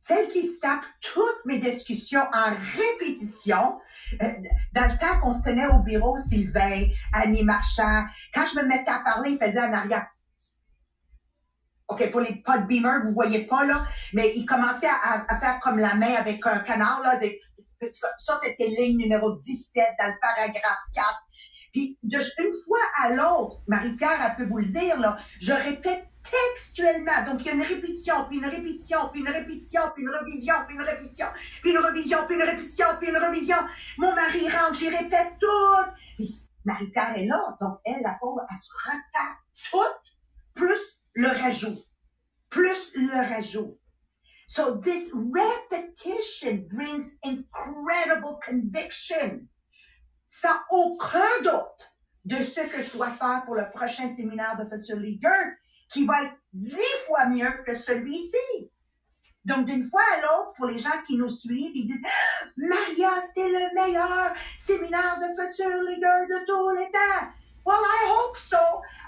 celle 0.00 0.28
qui 0.28 0.46
se 0.46 0.60
tape 0.60 0.84
toutes 1.00 1.44
mes 1.44 1.58
discussions 1.58 2.24
en 2.32 2.54
répétition. 2.76 3.78
Euh, 4.22 4.28
dans 4.74 4.84
le 4.84 4.98
temps 4.98 5.20
qu'on 5.20 5.32
se 5.32 5.42
tenait 5.42 5.66
au 5.66 5.78
bureau, 5.78 6.18
Sylvain, 6.18 6.86
Annie 7.12 7.44
Marchand, 7.44 8.04
quand 8.32 8.46
je 8.46 8.60
me 8.60 8.66
mettais 8.66 8.90
à 8.90 9.00
parler, 9.00 9.30
il 9.32 9.38
faisait 9.38 9.60
en 9.60 9.72
arrière. 9.72 10.06
OK, 11.88 12.10
pour 12.10 12.20
les 12.20 12.36
pas 12.36 12.58
de 12.58 12.66
beamer, 12.66 13.02
vous 13.04 13.12
voyez 13.12 13.44
pas, 13.46 13.64
là, 13.64 13.86
mais 14.14 14.32
il 14.36 14.46
commençait 14.46 14.88
à, 14.88 15.38
faire 15.38 15.60
comme 15.60 15.78
la 15.78 15.94
main 15.94 16.14
avec 16.14 16.44
un 16.46 16.60
canard, 16.60 17.02
là, 17.02 17.20
ça, 17.90 18.38
c'était 18.42 18.68
ligne 18.68 18.96
numéro 18.96 19.36
17 19.36 19.84
dans 19.98 20.06
le 20.06 20.14
paragraphe 20.20 20.78
4. 20.94 21.06
Puis, 21.72 21.98
une 22.02 22.54
fois 22.64 22.78
à 23.02 23.10
l'autre, 23.10 23.62
Marie-Pierre, 23.66 24.20
elle 24.24 24.36
peut 24.36 24.50
vous 24.50 24.58
le 24.58 24.66
dire, 24.66 24.98
là, 24.98 25.18
je 25.40 25.52
répète 25.52 26.06
textuellement. 26.30 27.24
Donc, 27.24 27.40
il 27.40 27.46
y 27.46 27.50
a 27.50 27.52
une 27.54 27.62
répétition, 27.62 28.24
puis 28.28 28.38
une 28.38 28.46
répétition, 28.46 29.08
puis 29.10 29.20
une 29.20 29.28
répétition, 29.28 29.82
puis 29.94 30.02
une 30.02 30.10
révision, 30.10 30.54
puis 30.66 30.76
une 30.76 30.82
répétition, 30.82 31.26
puis 31.62 31.70
une 31.70 31.78
révision, 31.78 32.18
puis 32.26 32.36
une 32.36 32.42
répétition, 32.42 32.86
puis 32.98 33.08
une 33.08 33.16
révision. 33.16 33.56
Mon 33.98 34.14
mari 34.14 34.48
rentre, 34.48 34.74
j'y 34.74 34.88
répète 34.88 35.34
tout. 35.40 36.24
Marie-Pierre 36.64 37.16
est 37.16 37.26
là, 37.26 37.56
donc 37.60 37.78
elle, 37.84 38.02
la 38.02 38.16
pauvre, 38.20 38.40
elle 38.50 38.56
se 38.56 38.72
retape 38.84 39.38
tout, 39.70 40.10
plus 40.54 41.00
le 41.14 41.28
rajout. 41.28 41.78
Plus 42.50 42.92
le 42.94 43.34
rajout. 43.34 43.78
So 44.46 44.76
this 44.76 45.10
repetition 45.12 46.68
brings 46.70 47.16
incredible 47.24 48.38
conviction. 48.44 49.48
Sans 50.26 50.56
aucun 50.70 51.42
doute 51.42 51.94
de 52.24 52.42
ce 52.42 52.60
que 52.60 52.82
je 52.82 52.92
dois 52.92 53.10
faire 53.10 53.42
pour 53.44 53.54
le 53.54 53.70
prochain 53.70 54.14
séminaire 54.14 54.56
de 54.56 54.64
futur 54.64 54.96
leader, 54.96 55.52
qui 55.90 56.06
va 56.06 56.24
être 56.24 56.34
dix 56.52 56.80
fois 57.06 57.26
mieux 57.26 57.62
que 57.66 57.74
celui-ci. 57.74 58.70
Donc, 59.44 59.66
d'une 59.66 59.82
fois 59.82 60.02
à 60.14 60.20
l'autre, 60.22 60.52
pour 60.56 60.66
les 60.66 60.78
gens 60.78 61.02
qui 61.06 61.18
nous 61.18 61.28
suivent, 61.28 61.72
ils 61.74 61.86
disent 61.86 62.02
Maria, 62.56 63.10
c'était 63.26 63.48
le 63.48 63.74
meilleur 63.74 64.32
séminaire 64.58 65.18
de 65.20 65.28
futur 65.34 65.82
leader 65.82 66.26
de 66.28 66.46
tous 66.46 66.70
les 66.78 66.90
temps. 66.90 67.28
Well, 67.66 67.80
I 67.80 68.10
hope 68.10 68.36
so. 68.38 68.56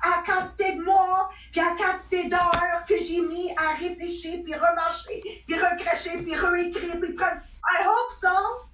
À 0.03 0.17
la 0.17 0.23
quantité 0.23 0.77
de 0.77 0.83
mois, 0.83 1.31
puis 1.53 1.61
à 1.61 1.71
la 1.71 1.77
quantité 1.77 2.29
d'heures 2.29 2.85
que 2.87 2.97
j'ai 2.99 3.23
mis 3.23 3.51
à 3.57 3.75
réfléchir, 3.75 4.43
puis 4.45 4.55
remarcher, 4.55 5.21
puis 5.47 5.59
recracher, 5.59 6.23
puis 6.23 6.35
réécrire, 6.35 7.01
puis 7.01 7.13
prendre. 7.15 7.41
I 7.65 7.85
hope 7.85 8.13
so. 8.19 8.69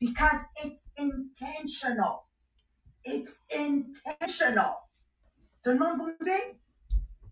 Because 0.00 0.44
it's 0.64 0.88
intentional. 0.98 2.28
It's 3.04 3.44
intentional. 3.52 4.88
Tout 5.64 5.70
le 5.70 5.78
monde 5.78 5.98
vous 5.98 6.24
dit? 6.24 6.58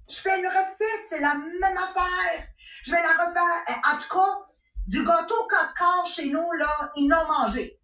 Je 0.08 0.16
fais 0.16 0.38
une 0.38 0.46
recette, 0.46 1.06
c'est 1.08 1.20
la 1.20 1.34
même 1.34 1.76
affaire. 1.76 2.46
Je 2.82 2.92
vais 2.92 3.02
la 3.02 3.24
refaire. 3.24 3.64
Eh, 3.68 3.94
en 3.94 3.98
tout 3.98 4.08
cas, 4.08 4.46
du 4.86 5.04
gâteau 5.04 5.46
quatre 5.50 5.74
quarts 5.74 6.06
chez 6.06 6.30
nous, 6.30 6.52
là, 6.52 6.92
ils 6.94 7.08
l'ont 7.08 7.26
mangé. 7.26 7.80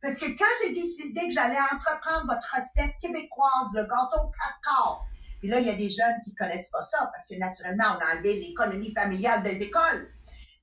Parce 0.00 0.18
que 0.18 0.26
quand 0.26 0.44
j'ai 0.62 0.74
décidé 0.74 1.28
que 1.28 1.32
j'allais 1.32 1.60
entreprendre 1.60 2.26
votre 2.26 2.54
recette 2.54 2.94
québécoise, 3.00 3.68
le 3.74 3.82
gâteau 3.82 4.30
quatre 4.38 4.60
quarts, 4.64 5.04
puis 5.40 5.48
là, 5.48 5.60
il 5.60 5.66
y 5.66 5.70
a 5.70 5.74
des 5.74 5.90
jeunes 5.90 6.22
qui 6.24 6.34
connaissent 6.34 6.70
pas 6.70 6.82
ça, 6.82 7.10
parce 7.12 7.26
que 7.26 7.34
naturellement, 7.34 7.96
on 7.96 8.04
a 8.04 8.14
enlevé 8.14 8.40
l'économie 8.40 8.94
familiale 8.94 9.42
des 9.42 9.62
écoles. 9.62 10.10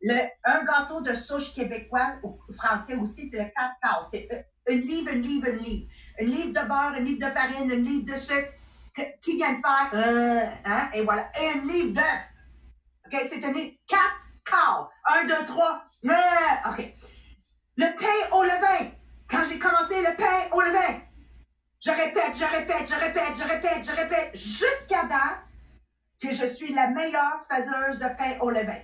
Le, 0.01 0.17
un 0.45 0.63
gâteau 0.63 1.01
de 1.01 1.13
souche 1.13 1.53
québécois, 1.53 2.15
ou 2.23 2.39
français 2.53 2.95
aussi, 2.95 3.29
c'est 3.29 3.37
le 3.37 3.49
quatre 3.55 3.75
quarts. 3.83 4.05
C'est 4.09 4.27
un 4.67 4.73
livre, 4.73 5.11
un 5.11 5.15
livre, 5.15 5.47
un 5.47 5.51
livre. 5.51 5.87
Un 6.19 6.25
livre 6.25 6.59
de 6.59 6.67
beurre, 6.67 6.93
un 6.95 6.99
livre 6.99 7.27
de 7.27 7.31
farine, 7.31 7.71
un 7.71 7.75
livre 7.75 8.11
de 8.11 8.17
sucre, 8.17 8.51
qui 9.21 9.37
vient 9.37 9.53
de 9.53 9.61
faire, 9.61 9.89
euh, 9.93 10.45
hein, 10.65 10.89
et 10.93 11.03
voilà, 11.03 11.29
et 11.39 11.49
un 11.49 11.65
livre 11.65 11.93
d'œuf. 11.93 12.21
OK, 13.05 13.21
c'est 13.27 13.37
livre, 13.37 13.75
quatre 13.87 14.21
quarts. 14.45 14.89
Un, 15.05 15.25
deux, 15.25 15.45
trois, 15.45 15.83
euh, 16.05 16.69
OK. 16.69 16.93
Le 17.77 17.97
pain 17.97 18.35
au 18.35 18.43
levain. 18.43 18.91
Quand 19.29 19.43
j'ai 19.49 19.59
commencé 19.59 20.01
le 20.01 20.15
pain 20.17 20.49
au 20.51 20.61
levain, 20.61 20.99
je 21.83 21.91
répète, 21.91 22.35
je 22.35 22.43
répète, 22.43 22.89
je 22.89 22.95
répète, 22.95 23.37
je 23.37 23.43
répète, 23.43 23.85
je 23.85 23.95
répète, 23.95 24.35
jusqu'à 24.35 25.05
date 25.05 25.45
que 26.19 26.31
je 26.31 26.45
suis 26.53 26.73
la 26.73 26.89
meilleure 26.89 27.45
faiseuse 27.49 27.97
de 27.97 28.17
pain 28.17 28.37
au 28.41 28.49
levain. 28.49 28.81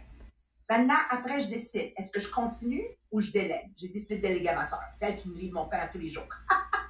Maintenant, 0.70 0.98
après, 1.10 1.40
je 1.40 1.48
décide, 1.48 1.94
est-ce 1.96 2.12
que 2.12 2.20
je 2.20 2.30
continue 2.30 2.84
ou 3.12 3.22
je 3.22 3.32
délègue? 3.32 3.72
J'ai 3.78 3.90
décidé 3.90 4.18
de 4.18 4.22
déléguer 4.22 4.50
à 4.50 4.56
ma 4.56 4.68
soeur, 4.68 4.82
celle 4.94 5.16
qui 5.18 5.30
me 5.30 5.36
livre 5.36 5.54
mon 5.54 5.70
pain 5.70 5.88
tous 5.92 6.00
les 6.00 6.10
jours. 6.10 6.28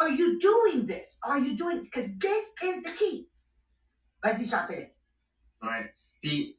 Are 0.00 0.10
you 0.10 0.38
doing 0.38 0.86
this? 0.86 1.18
Are 1.22 1.38
you 1.38 1.56
doing 1.56 1.82
Because 1.82 2.16
this 2.18 2.52
is 2.62 2.82
the 2.82 2.90
key. 2.90 3.28
Vas-y, 4.22 4.46
Jean-Philippe. 4.46 4.94
Ouais. 5.62 5.92
Puis, 6.22 6.56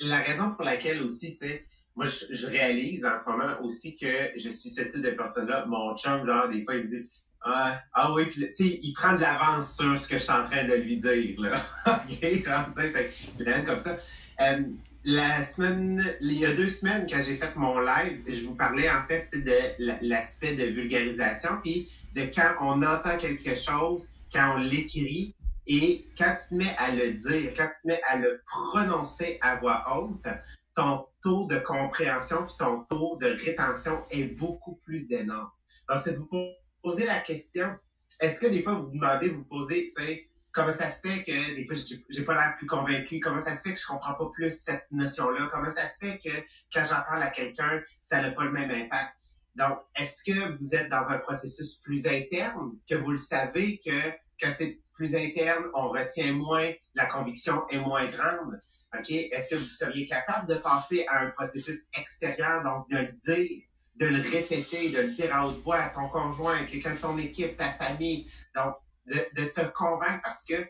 la 0.00 0.18
raison 0.18 0.54
pour 0.54 0.64
laquelle 0.64 1.02
aussi, 1.02 1.36
tu 1.36 1.46
sais, 1.46 1.64
moi, 1.94 2.06
je, 2.06 2.46
réalise 2.46 3.04
en 3.04 3.18
ce 3.18 3.28
moment 3.28 3.60
aussi 3.60 3.96
que 3.96 4.30
je 4.36 4.48
suis 4.48 4.70
ce 4.70 4.82
type 4.82 5.02
de 5.02 5.10
personne-là. 5.10 5.66
Mon 5.66 5.96
chum, 5.96 6.26
genre, 6.26 6.48
des 6.48 6.64
fois, 6.64 6.76
il 6.76 6.84
me 6.84 6.88
dit 6.88 7.08
Ah, 7.42 7.80
ah 7.92 8.12
oui, 8.12 8.26
puis, 8.26 8.40
tu 8.46 8.54
sais, 8.54 8.80
il 8.82 8.92
prend 8.94 9.14
de 9.14 9.20
l'avance 9.20 9.76
sur 9.76 9.96
ce 9.98 10.08
que 10.08 10.18
je 10.18 10.22
suis 10.22 10.32
en 10.32 10.44
train 10.44 10.64
de 10.64 10.74
lui 10.74 10.96
dire, 10.96 11.40
là. 11.40 11.60
OK, 11.86 12.44
genre, 12.44 12.66
tu 12.74 12.82
sais, 12.82 12.92
fait, 12.92 13.64
comme 13.64 13.80
ça. 13.80 13.98
Euh, 14.40 14.62
la 15.04 15.44
semaine, 15.44 16.04
il 16.20 16.38
y 16.38 16.46
a 16.46 16.54
deux 16.54 16.68
semaines, 16.68 17.06
quand 17.10 17.22
j'ai 17.24 17.36
fait 17.36 17.54
mon 17.56 17.80
live, 17.80 18.22
je 18.28 18.46
vous 18.46 18.54
parlais 18.54 18.88
en 18.88 19.04
fait 19.06 19.28
de 19.32 20.06
l'aspect 20.06 20.54
de 20.54 20.64
vulgarisation, 20.64 21.58
puis 21.62 21.90
de 22.14 22.22
quand 22.34 22.54
on 22.60 22.82
entend 22.82 23.16
quelque 23.16 23.56
chose, 23.56 24.06
quand 24.32 24.54
on 24.56 24.58
l'écrit, 24.58 25.34
et 25.66 26.06
quand 26.16 26.34
tu 26.40 26.48
te 26.50 26.54
mets 26.54 26.74
à 26.76 26.92
le 26.92 27.12
dire, 27.12 27.52
quand 27.56 27.66
tu 27.66 27.82
te 27.82 27.86
mets 27.86 28.02
à 28.08 28.16
le 28.16 28.42
prononcer 28.46 29.38
à 29.40 29.56
voix 29.56 29.84
haute, 29.94 30.26
ton 30.74 31.06
taux 31.22 31.46
de 31.46 31.58
compréhension 31.58 32.44
puis 32.44 32.54
ton 32.58 32.80
taux 32.84 33.18
de 33.20 33.36
rétention 33.44 34.04
est 34.10 34.24
beaucoup 34.24 34.76
plus 34.84 35.12
énorme. 35.12 35.50
Donc, 35.88 36.02
c'est 36.02 36.14
de 36.14 36.18
vous 36.18 36.48
poser 36.82 37.06
la 37.06 37.20
question, 37.20 37.76
est-ce 38.20 38.40
que 38.40 38.46
des 38.46 38.62
fois 38.62 38.74
vous 38.74 38.86
vous 38.86 38.94
demandez, 38.94 39.28
vous 39.28 39.44
posez, 39.44 39.92
tu 39.96 40.04
sais, 40.04 40.28
comment 40.52 40.72
ça 40.72 40.90
se 40.90 41.00
fait 41.00 41.22
que 41.22 41.54
des 41.56 41.66
fois 41.66 41.76
j'ai 42.08 42.22
pas 42.22 42.34
l'air 42.34 42.54
plus 42.56 42.66
convaincu, 42.66 43.20
comment 43.20 43.40
ça 43.40 43.56
se 43.56 43.62
fait 43.62 43.74
que 43.74 43.80
je 43.80 43.86
comprends 43.86 44.14
pas 44.14 44.30
plus 44.32 44.50
cette 44.50 44.86
notion-là, 44.90 45.48
comment 45.52 45.72
ça 45.72 45.88
se 45.88 45.98
fait 45.98 46.18
que 46.18 46.30
quand 46.72 46.84
j'en 46.84 47.02
parle 47.02 47.22
à 47.22 47.30
quelqu'un, 47.30 47.80
ça 48.04 48.20
n'a 48.20 48.30
pas 48.30 48.44
le 48.44 48.52
même 48.52 48.70
impact? 48.70 49.14
Donc, 49.54 49.78
est-ce 49.96 50.22
que 50.22 50.56
vous 50.58 50.74
êtes 50.74 50.88
dans 50.88 51.10
un 51.10 51.18
processus 51.18 51.76
plus 51.78 52.06
interne, 52.06 52.72
que 52.88 52.94
vous 52.94 53.10
le 53.10 53.18
savez 53.18 53.80
que 53.84 54.10
quand 54.40 54.52
c'est 54.56 54.80
plus 54.94 55.14
interne, 55.14 55.64
on 55.74 55.88
retient 55.88 56.32
moins, 56.32 56.72
la 56.94 57.06
conviction 57.06 57.68
est 57.68 57.78
moins 57.78 58.06
grande? 58.06 58.60
OK? 58.98 59.10
Est-ce 59.10 59.50
que 59.50 59.54
vous 59.56 59.64
seriez 59.64 60.06
capable 60.06 60.48
de 60.48 60.54
passer 60.54 61.04
à 61.06 61.20
un 61.20 61.30
processus 61.30 61.86
extérieur, 61.98 62.62
donc 62.62 62.88
de 62.90 62.96
le 62.96 63.12
dire, 63.12 63.62
de 63.96 64.06
le 64.06 64.22
répéter, 64.22 64.90
de 64.90 65.02
le 65.02 65.10
dire 65.10 65.34
à 65.34 65.46
haute 65.46 65.62
voix 65.62 65.80
à 65.80 65.88
ton 65.90 66.08
conjoint, 66.08 66.64
quelqu'un 66.64 66.94
de 66.94 67.00
ton 67.00 67.18
équipe, 67.18 67.56
ta 67.56 67.72
famille? 67.72 68.30
Donc, 68.54 68.74
de, 69.06 69.44
te 69.46 69.60
convaincre 69.72 70.20
parce 70.22 70.44
que 70.44 70.66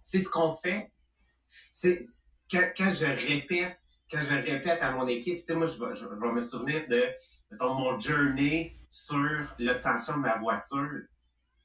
c'est 0.00 0.20
ce 0.20 0.28
qu'on 0.28 0.54
fait. 0.54 0.92
C'est 1.72 2.04
quand, 2.50 2.92
je 2.92 3.06
répète, 3.06 3.78
quand 4.10 4.22
je 4.22 4.34
répète 4.34 4.82
à 4.82 4.92
mon 4.92 5.06
équipe, 5.06 5.48
moi, 5.50 5.66
je 5.66 5.78
vais, 5.78 5.94
je 5.94 6.06
vais 6.06 6.32
me 6.32 6.42
souvenir 6.42 6.86
de 6.88 7.04
mon 7.60 7.98
journey 7.98 8.76
sur 8.90 9.46
l'obtention 9.58 10.16
de 10.16 10.20
ma 10.20 10.38
voiture. 10.38 11.02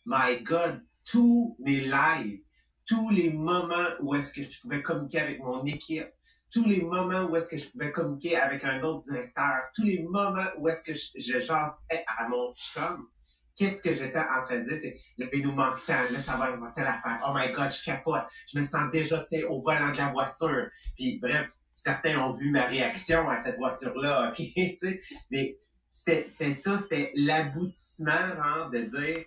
My 0.05 0.41
God, 0.41 0.81
tous 1.05 1.55
mes 1.59 1.81
lives, 1.81 2.41
tous 2.85 3.09
les 3.09 3.31
moments 3.31 3.89
où 4.01 4.15
est-ce 4.15 4.33
que 4.33 4.43
je 4.43 4.61
pouvais 4.61 4.81
communiquer 4.81 5.19
avec 5.19 5.39
mon 5.39 5.65
équipe, 5.65 6.07
tous 6.51 6.65
les 6.65 6.81
moments 6.81 7.25
où 7.25 7.35
est-ce 7.35 7.49
que 7.49 7.57
je 7.57 7.69
pouvais 7.69 7.91
communiquer 7.91 8.37
avec 8.37 8.63
un 8.63 8.81
autre 8.83 9.03
directeur, 9.03 9.63
tous 9.75 9.83
les 9.83 10.03
moments 10.03 10.47
où 10.57 10.69
est-ce 10.69 10.83
que 10.83 10.95
je, 10.95 11.39
je 11.39 11.51
à 11.51 12.27
mon 12.29 12.53
chum, 12.53 13.09
qu'est-ce 13.57 13.81
que 13.81 13.93
j'étais 13.93 14.19
en 14.19 14.43
train 14.43 14.59
de 14.59 14.69
dire? 14.69 14.93
Le 15.17 15.29
pays 15.29 15.41
nous 15.41 15.51
manque 15.51 15.83
tant, 15.85 15.93
là, 15.93 16.19
ça 16.19 16.37
va 16.37 16.51
être 16.51 16.73
telle 16.73 16.87
affaire. 16.87 17.19
Oh 17.27 17.31
my 17.35 17.51
God, 17.51 17.71
je 17.71 17.83
capote. 17.83 18.27
Je 18.53 18.59
me 18.59 18.65
sens 18.65 18.89
déjà, 18.91 19.19
tu 19.21 19.39
sais, 19.39 19.43
au 19.43 19.61
volant 19.61 19.91
de 19.91 19.97
la 19.97 20.11
voiture. 20.11 20.67
Puis 20.95 21.19
bref, 21.19 21.51
certains 21.73 22.17
ont 22.19 22.33
vu 22.33 22.51
ma 22.51 22.65
réaction 22.65 23.29
à 23.29 23.43
cette 23.43 23.57
voiture-là, 23.57 24.31
OK? 24.39 24.89
Mais 25.31 25.57
c'était 25.89 26.53
ça, 26.53 26.79
c'était 26.79 27.11
l'aboutissement 27.15 28.11
hein, 28.11 28.69
de 28.71 28.79
dire, 28.79 29.25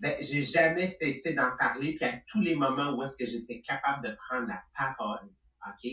ben, 0.00 0.16
j'ai 0.20 0.44
jamais 0.44 0.88
cessé 0.88 1.32
d'en 1.32 1.56
parler, 1.56 1.94
puis 1.94 2.04
à 2.04 2.14
tous 2.30 2.40
les 2.40 2.54
moments 2.54 2.94
où 2.96 3.02
est-ce 3.02 3.16
que 3.16 3.26
j'étais 3.26 3.60
capable 3.62 4.06
de 4.06 4.14
prendre 4.14 4.48
la 4.48 4.62
parole, 4.76 5.30
OK? 5.66 5.90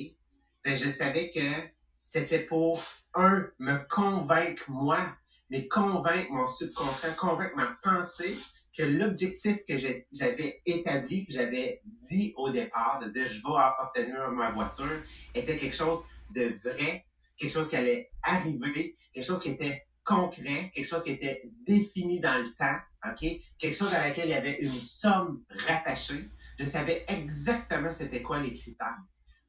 Ben, 0.66 0.76
je 0.76 0.90
savais 0.90 1.30
que 1.30 1.70
c'était 2.04 2.40
pour, 2.40 2.84
un, 3.14 3.48
me 3.60 3.78
convaincre 3.88 4.70
moi 4.70 5.16
mais 5.50 5.68
convaincre 5.68 6.32
mon 6.32 6.48
subconscient, 6.48 7.14
convaincre 7.18 7.56
ma 7.56 7.78
pensée 7.84 8.38
que 8.76 8.84
l'objectif 8.84 9.58
que 9.68 9.78
j'avais 9.78 10.62
établi, 10.66 11.26
que 11.26 11.34
j'avais 11.34 11.82
dit 11.86 12.34
au 12.38 12.50
départ, 12.52 13.00
de 13.00 13.10
dire 13.10 13.28
je 13.28 13.42
vais 13.42 13.84
obtenir 13.84 14.30
ma 14.32 14.52
voiture, 14.52 15.02
était 15.34 15.58
quelque 15.58 15.76
chose 15.76 16.04
de 16.36 16.60
vrai, 16.64 17.06
quelque 17.38 17.52
chose 17.52 17.70
qui 17.70 17.76
allait 17.76 18.12
arriver, 18.24 18.96
quelque 19.12 19.26
chose 19.26 19.42
qui 19.42 19.50
était 19.50 19.86
concret, 20.04 20.72
quelque 20.74 20.88
chose 20.88 21.04
qui 21.04 21.12
était 21.12 21.44
défini 21.66 22.20
dans 22.20 22.38
le 22.38 22.54
temps, 22.54 22.80
OK? 23.06 23.40
Quelque 23.58 23.76
chose 23.76 23.94
à 23.94 24.08
laquelle 24.08 24.28
il 24.28 24.32
y 24.32 24.36
avait 24.36 24.60
une 24.60 24.68
somme 24.68 25.44
rattachée. 25.68 26.26
Je 26.58 26.66
savais 26.66 27.06
exactement 27.08 27.92
c'était 27.92 28.22
quoi 28.22 28.40
les 28.40 28.54
critères. 28.54 28.98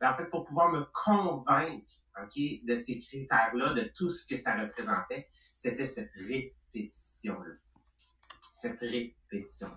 Ben, 0.00 0.12
en 0.12 0.16
fait, 0.16 0.30
pour 0.30 0.44
pouvoir 0.44 0.70
me 0.72 0.84
convaincre, 0.92 1.90
De 2.64 2.76
ces 2.76 2.98
critères-là, 2.98 3.72
de 3.72 3.90
tout 3.96 4.10
ce 4.10 4.26
que 4.26 4.36
ça 4.36 4.54
représentait, 4.60 5.28
c'était 5.56 5.86
cette 5.86 6.10
répétition-là. 6.14 7.54
Cette 8.52 8.80
répétition. 8.80 9.68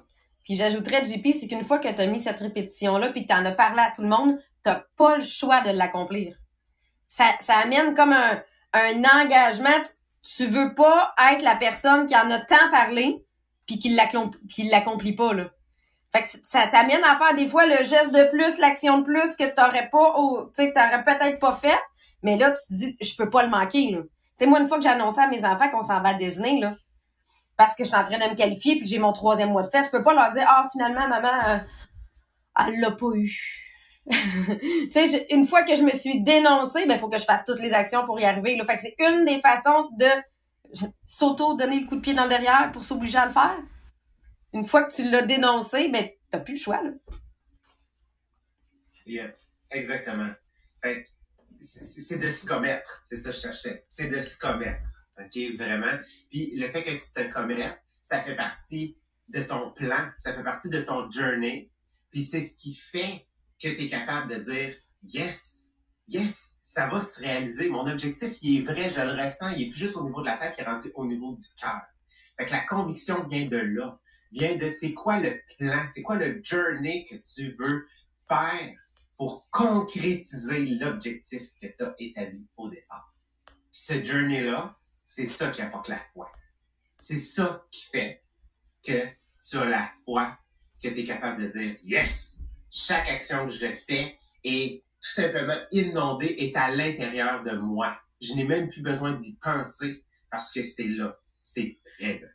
Puis 0.44 0.56
j'ajouterais, 0.56 1.04
JP, 1.06 1.28
c'est 1.32 1.48
qu'une 1.48 1.64
fois 1.64 1.80
que 1.80 1.94
tu 1.94 2.02
as 2.02 2.08
mis 2.08 2.20
cette 2.20 2.40
répétition-là, 2.40 3.10
puis 3.10 3.26
tu 3.26 3.34
en 3.34 3.46
as 3.46 3.54
parlé 3.54 3.82
à 3.82 3.92
tout 3.96 4.02
le 4.02 4.10
monde, 4.10 4.38
tu 4.64 4.72
pas 4.98 5.16
le 5.16 5.24
choix 5.24 5.62
de 5.62 5.72
l'accomplir. 5.72 6.38
Ça, 7.08 7.26
ça 7.40 7.58
amène 7.58 7.96
comme 7.96 8.14
un, 8.14 8.44
engagement. 8.74 9.84
Tu 10.36 10.46
veux 10.46 10.74
pas 10.74 11.14
être 11.32 11.44
la 11.44 11.56
personne 11.56 12.06
qui 12.06 12.16
en 12.16 12.30
a 12.30 12.40
tant 12.40 12.72
parlé, 12.72 13.24
puis 13.66 13.80
qui 13.80 13.94
l'accomplit 13.94 15.16
pas, 15.16 15.34
là. 15.34 15.50
Fait 16.14 16.24
que 16.24 16.30
ça 16.44 16.68
t'amène 16.68 17.04
à 17.04 17.16
faire 17.16 17.34
des 17.34 17.48
fois 17.48 17.66
le 17.66 17.78
geste 17.78 18.14
de 18.14 18.30
plus, 18.30 18.60
l'action 18.60 19.00
de 19.00 19.04
plus 19.04 19.36
que 19.36 19.52
t'aurais 19.56 19.90
pas, 19.90 20.14
tu 20.56 20.64
sais, 20.64 20.72
peut-être 20.72 21.40
pas 21.40 21.54
fait. 21.54 21.80
Mais 22.24 22.38
là, 22.38 22.52
tu 22.52 22.74
te 22.74 22.74
dis, 22.74 22.98
je 23.02 23.16
peux 23.16 23.30
pas 23.30 23.44
le 23.44 23.50
manquer, 23.50 23.92
là 23.92 24.00
sais, 24.38 24.46
moi, 24.46 24.60
une 24.60 24.68
fois 24.68 24.78
que 24.78 24.84
j'ai 24.84 24.90
annoncé 24.90 25.20
à 25.20 25.28
mes 25.28 25.46
enfants 25.46 25.70
qu'on 25.70 25.82
s'en 25.82 26.02
va 26.02 26.10
à 26.10 26.14
Disney, 26.14 26.60
là, 26.60 26.76
parce 27.58 27.76
que 27.76 27.84
je 27.84 27.90
suis 27.90 27.98
en 27.98 28.04
train 28.04 28.18
de 28.18 28.32
me 28.32 28.36
qualifier 28.36 28.76
puis 28.76 28.84
que 28.84 28.90
j'ai 28.90 29.00
mon 29.00 29.14
troisième 29.14 29.52
mois 29.52 29.64
de 29.64 29.70
fête. 29.70 29.86
Je 29.86 29.92
peux 29.92 30.04
pas 30.04 30.14
leur 30.14 30.32
dire, 30.32 30.46
ah, 30.48 30.68
finalement, 30.72 31.08
maman, 31.08 31.34
euh, 31.48 31.58
elle 32.60 32.80
l'a 32.80 32.92
pas 32.92 33.12
eu. 33.14 33.32
tu 34.10 34.92
sais, 34.92 35.28
une 35.30 35.48
fois 35.48 35.64
que 35.64 35.76
je 35.76 35.82
me 35.82 35.92
suis 35.92 36.22
dénoncée, 36.24 36.86
ben, 36.88 36.98
faut 36.98 37.10
que 37.10 37.18
je 37.18 37.26
fasse 37.26 37.46
toutes 37.46 37.62
les 37.62 37.74
actions 37.74 38.06
pour 38.06 38.20
y 38.20 38.26
arriver. 38.26 38.56
Là. 38.58 38.66
Fait 38.66 38.76
que 38.76 38.82
c'est 38.82 38.96
une 39.00 39.24
des 39.24 39.40
façons 39.40 39.90
de 39.98 40.08
s'auto-donner 41.04 41.82
le 41.82 41.86
coup 41.86 41.96
de 41.96 42.02
pied 42.02 42.14
dans 42.14 42.24
le 42.24 42.30
derrière 42.30 42.72
pour 42.72 42.84
s'obliger 42.84 43.20
à 43.20 43.28
le 43.28 43.32
faire. 43.32 43.58
Une 44.52 44.66
fois 44.66 44.84
que 44.84 44.94
tu 44.94 45.10
l'as 45.10 45.22
dénoncé, 45.22 45.90
ben, 45.90 46.10
t'as 46.32 46.40
plus 46.40 46.54
le 46.54 46.60
choix, 46.60 46.82
là. 46.82 46.90
Yeah, 49.06 49.32
exactement. 49.70 50.30
C'est 51.82 52.20
de 52.20 52.30
se 52.30 52.46
commettre. 52.46 53.06
C'est 53.10 53.18
ça 53.18 53.30
que 53.30 53.36
je 53.36 53.42
cherchais. 53.42 53.86
C'est 53.90 54.10
de 54.10 54.22
se 54.22 54.38
commettre. 54.38 54.82
OK, 55.20 55.58
vraiment. 55.58 55.98
Puis 56.30 56.56
le 56.56 56.68
fait 56.70 56.84
que 56.84 56.92
tu 56.92 57.14
te 57.14 57.32
commettes, 57.32 57.80
ça 58.04 58.22
fait 58.22 58.36
partie 58.36 58.98
de 59.30 59.42
ton 59.42 59.72
plan, 59.72 60.10
ça 60.20 60.34
fait 60.34 60.44
partie 60.44 60.70
de 60.70 60.82
ton 60.82 61.10
journey. 61.12 61.72
Puis 62.12 62.26
c'est 62.26 62.42
ce 62.42 62.58
qui 62.58 62.76
fait 62.76 63.28
que 63.62 63.70
tu 63.70 63.86
es 63.86 63.90
capable 63.90 64.34
de 64.34 64.52
dire 64.52 64.76
yes, 65.04 65.70
yes, 66.08 66.60
ça 66.62 66.88
va 66.88 67.02
se 67.02 67.20
réaliser. 67.20 67.70
Mon 67.70 67.88
objectif, 67.88 68.38
il 68.42 68.62
est 68.62 68.64
vrai, 68.64 68.92
je 68.92 69.00
le 69.00 69.24
ressens, 69.24 69.50
il 69.50 69.68
est 69.68 69.70
plus 69.70 69.80
juste 69.80 69.98
au 69.98 70.06
niveau 70.06 70.22
de 70.22 70.28
la 70.28 70.38
tête, 70.38 70.56
il 70.58 70.62
est 70.62 70.66
rendu 70.66 70.92
au 70.96 71.06
niveau 71.06 71.34
du 71.36 71.44
cœur. 71.60 71.82
Fait 72.38 72.46
que 72.46 72.52
la 72.52 72.66
conviction 72.66 73.28
vient 73.28 73.46
de 73.46 73.58
là, 73.58 74.00
vient 74.32 74.56
de 74.56 74.70
c'est 74.70 74.94
quoi 74.94 75.20
le 75.20 75.40
plan, 75.58 75.86
c'est 75.94 76.02
quoi 76.02 76.16
le 76.16 76.42
journey 76.44 77.06
que 77.10 77.16
tu 77.16 77.50
veux 77.50 77.86
faire? 78.28 78.76
Pour 79.24 79.50
concrétiser 79.52 80.66
l'objectif 80.66 81.44
que 81.62 81.68
tu 81.68 81.82
as 81.82 81.96
établi 81.98 82.46
au 82.58 82.70
départ. 82.70 83.16
ce 83.72 84.04
journey-là, 84.04 84.78
c'est 85.06 85.28
ça 85.28 85.50
qui 85.50 85.62
apporte 85.62 85.88
la 85.88 86.02
foi. 86.12 86.30
C'est 87.00 87.20
ça 87.20 87.66
qui 87.72 87.86
fait 87.86 88.22
que 88.86 89.08
sur 89.40 89.64
la 89.64 89.90
foi, 90.04 90.38
que 90.84 90.90
tu 90.90 91.00
es 91.00 91.04
capable 91.06 91.44
de 91.44 91.58
dire 91.58 91.78
Yes! 91.86 92.42
Chaque 92.70 93.08
action 93.08 93.46
que 93.46 93.54
je 93.54 93.68
fais 93.88 94.20
est 94.44 94.84
tout 95.02 95.14
simplement 95.14 95.58
inondée, 95.72 96.36
est 96.40 96.58
à 96.58 96.76
l'intérieur 96.76 97.46
de 97.46 97.56
moi. 97.56 97.98
Je 98.20 98.34
n'ai 98.34 98.44
même 98.44 98.70
plus 98.70 98.82
besoin 98.82 99.14
d'y 99.14 99.38
penser 99.38 100.04
parce 100.32 100.52
que 100.52 100.64
c'est 100.64 100.90
là, 100.90 101.18
c'est 101.42 101.80
présent. 101.98 102.28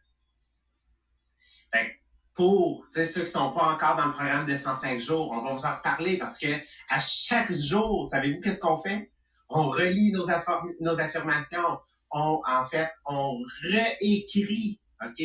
Pour 2.38 2.86
ceux 2.92 3.02
qui 3.02 3.18
ne 3.18 3.26
sont 3.26 3.50
pas 3.50 3.64
encore 3.64 3.96
dans 3.96 4.06
le 4.06 4.12
programme 4.12 4.46
de 4.46 4.56
105 4.56 5.00
jours, 5.00 5.28
on 5.32 5.42
va 5.42 5.54
vous 5.54 5.66
en 5.66 5.74
reparler 5.74 6.18
parce 6.18 6.38
que 6.38 6.46
à 6.88 7.00
chaque 7.00 7.52
jour, 7.52 8.06
savez-vous 8.06 8.40
qu'est-ce 8.40 8.60
qu'on 8.60 8.78
fait? 8.78 9.10
On 9.48 9.68
relit 9.70 10.12
nos, 10.12 10.30
affirmations, 10.30 11.80
on, 12.12 12.40
en 12.46 12.64
fait, 12.66 12.88
on 13.06 13.40
réécrit, 13.64 14.78
OK, 15.04 15.20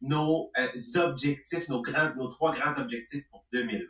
nos 0.00 0.50
euh, 0.58 1.00
objectifs, 1.00 1.68
nos 1.68 1.82
grands, 1.82 2.14
nos 2.16 2.28
trois 2.28 2.52
grands 2.54 2.78
objectifs 2.78 3.24
pour 3.30 3.44
2020. 3.52 3.84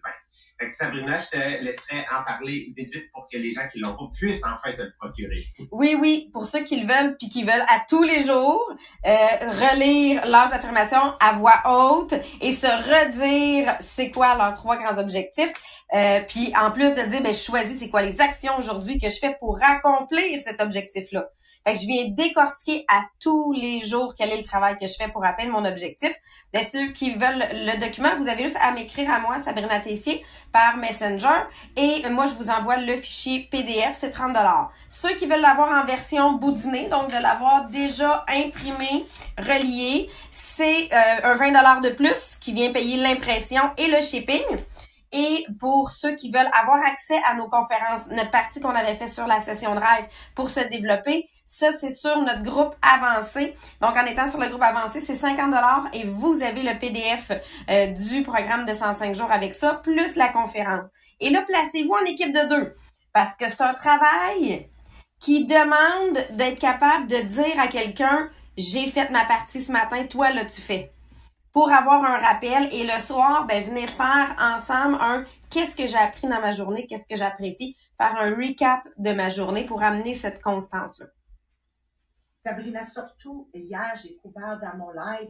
Fait 0.61 0.71
Sabrina, 0.71 1.21
je 1.21 1.29
te 1.29 1.63
laisserai 1.63 2.05
en 2.13 2.25
parler 2.25 2.73
vite 2.77 2.93
vite 2.93 3.13
pour 3.13 3.29
que 3.31 3.39
les 3.39 3.53
gens 3.53 3.69
qui 3.71 3.79
l'ont 3.79 3.95
pas 3.95 4.11
puissent 4.13 4.43
enfin 4.45 4.75
se 4.77 4.83
le 4.83 4.93
procurer. 4.99 5.45
Oui, 5.71 5.97
oui, 6.01 6.31
pour 6.33 6.47
ceux 6.47 6.65
qui 6.65 6.81
le 6.81 6.87
veulent 6.87 7.17
puis 7.17 7.29
qui 7.29 7.45
veulent 7.45 7.65
à 7.69 7.81
tous 7.89 8.03
les 8.03 8.23
jours 8.23 8.75
euh, 9.07 9.11
relire 9.11 10.27
leurs 10.27 10.53
affirmations 10.53 11.15
à 11.21 11.35
voix 11.35 11.63
haute 11.67 12.15
et 12.41 12.53
se 12.53 12.67
redire 12.67 13.77
c'est 13.79 14.11
quoi 14.11 14.35
leurs 14.37 14.55
trois 14.55 14.77
grands 14.79 14.99
objectifs. 14.99 15.53
Euh, 15.95 16.21
puis 16.27 16.53
en 16.61 16.73
plus 16.73 16.95
de 16.95 17.03
dire 17.03 17.23
ben 17.23 17.33
je 17.33 17.39
choisis 17.39 17.79
c'est 17.79 17.89
quoi 17.89 18.03
les 18.03 18.21
actions 18.21 18.59
aujourd'hui 18.59 18.99
que 18.99 19.09
je 19.09 19.19
fais 19.19 19.37
pour 19.39 19.59
accomplir 19.63 20.41
cet 20.41 20.61
objectif 20.61 21.13
là. 21.13 21.29
Fait 21.67 21.75
que 21.75 21.81
je 21.81 21.87
viens 21.87 22.09
décortiquer 22.09 22.85
à 22.89 23.03
tous 23.21 23.53
les 23.53 23.81
jours 23.83 24.15
quel 24.17 24.31
est 24.31 24.39
le 24.39 24.45
travail 24.45 24.77
que 24.79 24.87
je 24.87 24.95
fais 24.95 25.09
pour 25.09 25.25
atteindre 25.25 25.53
mon 25.53 25.65
objectif. 25.65 26.13
Ceux 26.55 26.93
qui 26.93 27.13
veulent 27.13 27.45
le 27.53 27.79
document, 27.79 28.17
vous 28.17 28.27
avez 28.27 28.45
juste 28.45 28.59
à 28.63 28.73
m'écrire 28.73 29.11
à 29.11 29.19
moi, 29.19 29.39
Sabrina 29.39 29.81
Tessier, 29.81 30.25
par 30.51 30.79
Messenger. 30.79 31.45
Et 31.77 32.09
moi, 32.09 32.25
je 32.25 32.35
vous 32.35 32.49
envoie 32.49 32.79
le 32.79 32.97
fichier 32.97 33.49
PDF, 33.51 33.95
c'est 33.95 34.11
30 34.11 34.37
Ceux 34.89 35.15
qui 35.17 35.27
veulent 35.27 35.43
l'avoir 35.43 35.83
en 35.83 35.85
version 35.85 36.33
boudinée, 36.33 36.89
donc 36.89 37.09
de 37.09 37.23
l'avoir 37.23 37.69
déjà 37.69 38.25
imprimé, 38.29 39.05
relié, 39.37 40.09
c'est 40.31 40.89
euh, 40.93 41.33
un 41.33 41.35
20 41.35 41.81
de 41.83 41.91
plus 41.91 42.37
qui 42.37 42.55
vient 42.55 42.73
payer 42.73 42.97
l'impression 42.97 43.63
et 43.77 43.89
le 43.89 44.01
shipping. 44.01 44.43
Et 45.13 45.47
pour 45.59 45.91
ceux 45.91 46.15
qui 46.17 46.31
veulent 46.31 46.51
avoir 46.59 46.79
accès 46.85 47.19
à 47.27 47.35
nos 47.35 47.49
conférences, 47.49 48.09
notre 48.11 48.31
partie 48.31 48.61
qu'on 48.61 48.75
avait 48.75 48.95
fait 48.95 49.07
sur 49.07 49.27
la 49.27 49.41
session 49.41 49.75
de 49.75 49.81
rêve 49.81 50.07
pour 50.35 50.49
se 50.49 50.61
développer, 50.61 51.29
ça, 51.51 51.73
c'est 51.73 51.89
sur 51.89 52.21
notre 52.21 52.43
groupe 52.43 52.77
avancé. 52.83 53.55
Donc, 53.81 53.97
en 53.97 54.05
étant 54.05 54.27
sur 54.27 54.39
le 54.39 54.49
groupe 54.49 54.63
avancé, 54.63 55.01
c'est 55.01 55.15
50 55.15 55.55
et 55.95 56.05
vous 56.05 56.43
avez 56.43 56.63
le 56.63 56.79
PDF 56.79 57.33
euh, 57.71 57.87
du 57.87 58.23
programme 58.23 58.67
de 58.67 58.75
105 58.75 59.15
jours 59.15 59.33
avec 59.33 59.55
ça, 59.55 59.81
plus 59.83 60.15
la 60.17 60.29
conférence. 60.29 60.91
Et 61.21 61.31
là, 61.31 61.43
placez-vous 61.49 61.95
en 61.95 62.05
équipe 62.05 62.35
de 62.35 62.49
deux 62.51 62.77
parce 63.15 63.35
que 63.35 63.49
c'est 63.49 63.63
un 63.63 63.73
travail 63.73 64.69
qui 65.19 65.47
demande 65.47 66.19
d'être 66.33 66.59
capable 66.59 67.07
de 67.07 67.17
dire 67.23 67.59
à 67.59 67.67
quelqu'un, 67.67 68.29
j'ai 68.59 68.87
fait 68.87 69.09
ma 69.09 69.25
partie 69.25 69.63
ce 69.63 69.73
matin, 69.73 70.05
toi, 70.05 70.31
là, 70.31 70.45
tu 70.45 70.61
fais 70.61 70.93
pour 71.55 71.73
avoir 71.73 72.05
un 72.05 72.19
rappel 72.19 72.69
et 72.73 72.85
le 72.85 73.01
soir, 73.01 73.47
ben, 73.47 73.65
venir 73.65 73.89
faire 73.89 74.37
ensemble 74.39 74.99
un 75.01 75.25
qu'est-ce 75.49 75.75
que 75.75 75.87
j'ai 75.87 75.97
appris 75.97 76.29
dans 76.29 76.43
ma 76.43 76.53
journée, 76.53 76.87
qu'est-ce 76.87 77.09
que 77.09 77.17
j'apprécie, 77.17 77.75
faire 77.97 78.15
un 78.19 78.35
recap 78.35 78.87
de 78.99 79.13
ma 79.13 79.31
journée 79.31 79.65
pour 79.65 79.83
amener 79.83 80.13
cette 80.13 80.43
constance-là. 80.43 81.07
Sabrina, 82.41 82.85
surtout, 82.85 83.51
hier, 83.53 83.95
j'ai 84.03 84.17
couvert 84.17 84.61
dans 84.61 84.77
mon 84.79 84.91
live 84.91 85.29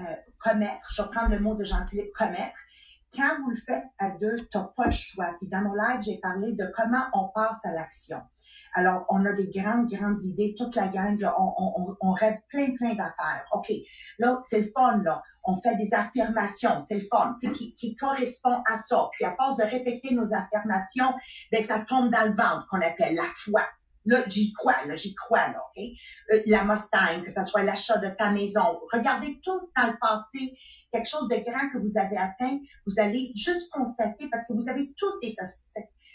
euh, 0.00 0.04
commettre, 0.38 0.86
je 0.94 1.02
prendre 1.02 1.30
le 1.30 1.40
mot 1.40 1.54
de 1.54 1.64
Jean-Philippe, 1.64 2.12
commettre. 2.14 2.56
Quand 3.14 3.40
vous 3.42 3.50
le 3.50 3.56
faites 3.56 3.86
à 3.98 4.10
deux, 4.10 4.36
tu 4.36 4.58
n'as 4.58 4.64
pas 4.76 4.86
le 4.86 4.90
choix. 4.90 5.34
Puis 5.38 5.48
dans 5.48 5.62
mon 5.62 5.72
live, 5.72 6.02
j'ai 6.02 6.18
parlé 6.18 6.52
de 6.52 6.70
comment 6.76 7.04
on 7.14 7.28
passe 7.28 7.64
à 7.64 7.72
l'action. 7.72 8.20
Alors, 8.74 9.06
on 9.08 9.24
a 9.24 9.32
des 9.32 9.48
grandes, 9.48 9.88
grandes 9.88 10.22
idées, 10.22 10.54
toute 10.58 10.76
la 10.76 10.88
gang, 10.88 11.18
on, 11.38 12.12
rêve 12.12 12.36
plein, 12.50 12.74
plein 12.74 12.90
d'affaires. 12.90 13.46
OK, 13.52 13.72
là, 14.18 14.38
c'est 14.42 14.60
le 14.60 14.70
fun, 14.76 15.00
là. 15.02 15.22
On 15.44 15.56
fait 15.56 15.76
des 15.76 15.94
affirmations, 15.94 16.78
c'est 16.80 16.96
le 16.96 17.06
fun, 17.10 17.34
tu 17.40 17.46
sais, 17.46 17.52
qui, 17.54 17.74
qui 17.74 17.96
correspond 17.96 18.62
à 18.70 18.76
ça. 18.76 19.08
Puis 19.12 19.24
à 19.24 19.34
force 19.34 19.56
de 19.56 19.62
répéter 19.62 20.14
nos 20.14 20.34
affirmations, 20.34 21.14
ben 21.50 21.62
ça 21.62 21.86
tombe 21.88 22.12
dans 22.12 22.24
le 22.24 22.36
ventre, 22.36 22.66
qu'on 22.68 22.82
appelle 22.82 23.14
la 23.14 23.22
foi. 23.34 23.62
Là, 24.06 24.24
j'y 24.28 24.52
crois, 24.52 24.84
là, 24.86 24.96
j'y 24.96 25.14
crois, 25.14 25.48
là, 25.48 25.62
OK? 25.76 25.82
Euh, 26.32 26.42
la 26.46 26.64
Mustang, 26.64 27.22
que 27.24 27.30
ce 27.30 27.42
soit 27.42 27.62
l'achat 27.62 27.98
de 27.98 28.08
ta 28.08 28.30
maison. 28.30 28.80
Regardez 28.92 29.40
tout 29.42 29.70
dans 29.76 29.86
le 29.86 29.96
passé, 30.00 30.56
quelque 30.92 31.08
chose 31.08 31.28
de 31.28 31.36
grand 31.36 31.70
que 31.72 31.78
vous 31.78 31.98
avez 31.98 32.16
atteint, 32.16 32.58
vous 32.86 32.98
allez 32.98 33.32
juste 33.34 33.70
constater, 33.70 34.28
parce 34.30 34.46
que 34.46 34.52
vous 34.54 34.68
avez 34.68 34.92
tous 34.96 35.20
des 35.20 35.34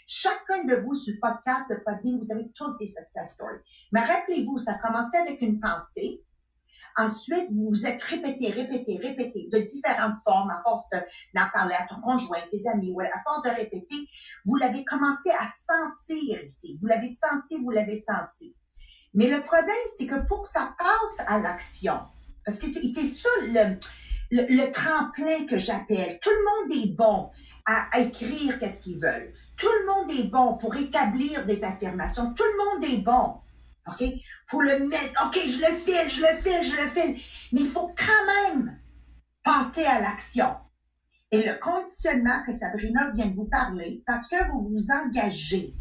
Chacun 0.06 0.64
de 0.64 0.76
vous 0.76 0.94
sur 0.94 1.14
le 1.14 1.20
podcast, 1.20 1.70
le 1.70 1.82
Podbean, 1.84 2.18
vous 2.18 2.32
avez 2.32 2.50
tous 2.54 2.76
des 2.78 2.86
success 2.86 3.34
stories. 3.34 3.60
Mais 3.92 4.00
rappelez-vous, 4.00 4.58
ça 4.58 4.74
commençait 4.74 5.18
avec 5.18 5.40
une 5.40 5.60
pensée. 5.60 6.22
Ensuite, 6.96 7.50
vous 7.50 7.70
vous 7.70 7.86
êtes 7.86 8.02
répété, 8.02 8.50
répété, 8.50 8.98
répété 9.02 9.48
de 9.50 9.58
différentes 9.60 10.18
formes, 10.24 10.50
à 10.50 10.60
force 10.62 10.90
d'en 11.34 11.46
parler 11.52 11.74
à 11.74 11.86
ton 11.86 12.00
conjoint, 12.00 12.38
tes 12.50 12.68
amis, 12.68 12.94
à 13.00 13.22
force 13.22 13.42
de 13.42 13.50
répéter, 13.50 14.08
vous 14.44 14.56
l'avez 14.56 14.84
commencé 14.84 15.30
à 15.30 15.46
sentir 15.48 16.42
ici. 16.42 16.78
Vous 16.80 16.86
l'avez 16.86 17.08
senti, 17.08 17.62
vous 17.62 17.70
l'avez 17.70 17.98
senti. 17.98 18.54
Mais 19.14 19.28
le 19.28 19.42
problème, 19.42 19.74
c'est 19.96 20.06
que 20.06 20.26
pour 20.26 20.42
que 20.42 20.48
ça 20.48 20.74
passe 20.78 21.26
à 21.26 21.38
l'action, 21.38 22.00
parce 22.44 22.58
que 22.58 22.66
c'est 22.66 23.04
ça 23.04 23.28
le, 23.42 23.76
le, 24.30 24.72
tremplin 24.72 25.46
que 25.46 25.58
j'appelle. 25.58 26.18
Tout 26.20 26.30
le 26.30 26.44
monde 26.44 26.84
est 26.84 26.96
bon 26.96 27.30
à, 27.66 27.88
à 27.92 28.00
écrire 28.00 28.58
qu'est-ce 28.58 28.82
qu'ils 28.82 28.98
veulent. 28.98 29.32
Tout 29.56 29.68
le 29.80 29.86
monde 29.86 30.10
est 30.10 30.30
bon 30.30 30.56
pour 30.56 30.74
établir 30.76 31.44
des 31.46 31.62
affirmations. 31.62 32.34
Tout 32.34 32.42
le 32.42 32.64
monde 32.64 32.84
est 32.84 33.02
bon. 33.02 33.34
OK? 33.86 34.04
Pour 34.52 34.62
le 34.62 34.86
mettre. 34.86 35.26
OK, 35.26 35.40
je 35.46 35.60
le 35.60 35.78
fais, 35.78 36.10
je 36.10 36.20
le 36.20 36.36
fais, 36.42 36.62
je 36.62 36.76
le 36.76 36.88
fais. 36.88 37.16
Mais 37.52 37.62
il 37.62 37.70
faut 37.70 37.90
quand 37.96 38.52
même 38.52 38.78
passer 39.42 39.86
à 39.86 39.98
l'action. 39.98 40.50
Et 41.30 41.42
le 41.42 41.54
conditionnement 41.54 42.44
que 42.44 42.52
Sabrina 42.52 43.12
vient 43.12 43.28
de 43.28 43.34
vous 43.34 43.46
parler, 43.46 44.02
parce 44.06 44.28
que 44.28 44.36
vous 44.50 44.68
vous 44.68 44.90
engagez 44.90 45.72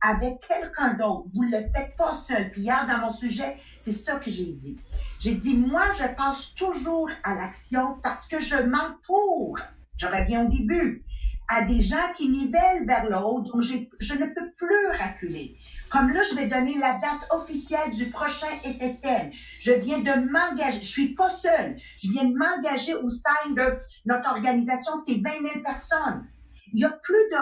avec 0.00 0.40
quelqu'un 0.48 0.94
d'autre, 0.94 1.26
vous 1.34 1.44
ne 1.44 1.50
le 1.50 1.64
faites 1.74 1.94
pas 1.98 2.24
seul. 2.26 2.50
Puis 2.50 2.62
hier, 2.62 2.86
dans 2.86 2.96
mon 2.96 3.12
sujet, 3.12 3.58
c'est 3.78 3.92
ça 3.92 4.16
que 4.16 4.30
j'ai 4.30 4.52
dit. 4.54 4.78
J'ai 5.20 5.34
dit, 5.34 5.58
moi, 5.58 5.84
je 5.98 6.06
passe 6.16 6.54
toujours 6.54 7.10
à 7.24 7.34
l'action 7.34 7.98
parce 8.02 8.26
que 8.26 8.40
je 8.40 8.56
m'entoure. 8.56 9.58
Je 9.98 10.06
reviens 10.06 10.46
au 10.46 10.48
début 10.48 11.04
à 11.48 11.62
des 11.62 11.82
gens 11.82 12.12
qui 12.16 12.30
nivellent 12.30 12.86
vers 12.86 13.04
le 13.04 13.18
haut, 13.18 13.42
donc 13.42 13.60
je 13.60 14.14
ne 14.14 14.26
peux 14.26 14.50
plus 14.56 14.86
reculer. 14.98 15.58
Comme 15.94 16.10
là, 16.10 16.22
je 16.28 16.34
vais 16.34 16.48
donner 16.48 16.76
la 16.76 16.94
date 16.94 17.24
officielle 17.30 17.92
du 17.92 18.10
prochain 18.10 18.48
SFN. 18.64 19.30
Je 19.60 19.74
viens 19.74 20.00
de 20.00 20.28
m'engager. 20.28 20.80
Je 20.82 20.90
suis 20.90 21.14
pas 21.14 21.30
seule. 21.30 21.76
Je 22.02 22.10
viens 22.10 22.24
de 22.24 22.34
m'engager 22.36 22.96
au 22.96 23.08
sein 23.10 23.50
de 23.50 23.78
notre 24.04 24.28
organisation. 24.28 24.94
C'est 25.06 25.22
20 25.22 25.48
000 25.52 25.62
personnes. 25.62 26.26
Il 26.72 26.78
n'y 26.78 26.84
a 26.84 26.90
plus 26.90 27.30
de 27.30 27.36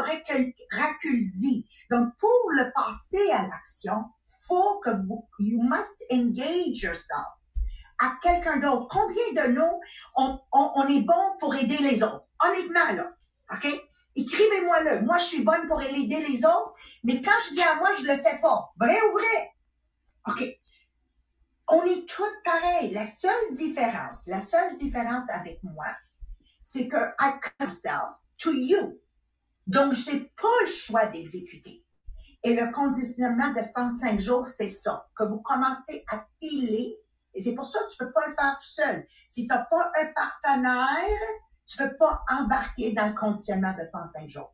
reculzi. 0.76 1.66
Donc, 1.90 2.14
pour 2.18 2.50
le 2.50 2.70
passer 2.74 3.30
à 3.30 3.46
l'action, 3.46 4.04
faut 4.46 4.80
que 4.80 4.90
vous, 5.06 5.26
you 5.38 5.62
must 5.62 6.04
engage 6.12 6.82
yourself 6.82 7.32
à 8.00 8.18
quelqu'un 8.22 8.58
d'autre. 8.58 8.86
Combien 8.90 9.46
de 9.46 9.52
nous, 9.52 9.80
on, 10.14 10.38
on, 10.52 10.72
on 10.74 10.88
est 10.88 11.00
bon 11.00 11.38
pour 11.40 11.54
aider 11.54 11.78
les 11.78 12.02
autres? 12.02 12.26
Honnêtement, 12.44 12.92
là. 12.96 13.12
OK? 13.50 13.66
Écrivez-moi-le. 14.14 15.02
Moi, 15.02 15.16
je 15.18 15.24
suis 15.24 15.42
bonne 15.42 15.66
pour 15.68 15.80
aider 15.82 16.24
les 16.28 16.44
autres, 16.44 16.74
mais 17.02 17.22
quand 17.22 17.32
je 17.48 17.54
viens 17.54 17.72
à 17.72 17.76
moi, 17.76 17.90
je 17.98 18.04
le 18.04 18.16
fais 18.16 18.38
pas. 18.40 18.72
Vrai 18.78 18.98
ou 19.02 19.12
vrai? 19.12 19.52
OK. 20.28 20.58
On 21.68 21.84
est 21.84 22.06
toutes 22.06 22.42
pareilles. 22.44 22.92
La 22.92 23.06
seule 23.06 23.52
différence, 23.52 24.26
la 24.26 24.40
seule 24.40 24.74
différence 24.74 25.28
avec 25.30 25.62
moi, 25.62 25.86
c'est 26.62 26.88
que 26.88 26.96
I 27.20 27.32
myself 27.60 28.16
to 28.38 28.52
you. 28.52 29.00
Donc, 29.66 29.94
j'ai 29.94 30.20
pas 30.40 30.48
le 30.66 30.70
choix 30.70 31.06
d'exécuter. 31.06 31.84
Et 32.44 32.54
le 32.54 32.72
conditionnement 32.72 33.52
de 33.52 33.60
105 33.60 34.20
jours, 34.20 34.46
c'est 34.46 34.68
ça, 34.68 35.08
que 35.16 35.22
vous 35.24 35.40
commencez 35.40 36.04
à 36.10 36.26
piler. 36.40 36.98
Et 37.34 37.40
c'est 37.40 37.54
pour 37.54 37.66
ça 37.66 37.78
que 37.84 37.92
tu 37.92 37.98
peux 37.98 38.12
pas 38.12 38.26
le 38.26 38.34
faire 38.34 38.58
tout 38.60 38.68
seul. 38.68 39.06
Si 39.28 39.42
tu 39.42 39.48
n'as 39.48 39.64
pas 39.64 39.92
un 39.98 40.06
partenaire, 40.12 41.20
tu 41.72 41.78
peux 41.78 41.96
pas 41.96 42.22
embarquer 42.30 42.92
dans 42.92 43.06
le 43.06 43.14
conditionnement 43.14 43.72
de 43.72 43.82
105 43.82 44.28
jours. 44.28 44.52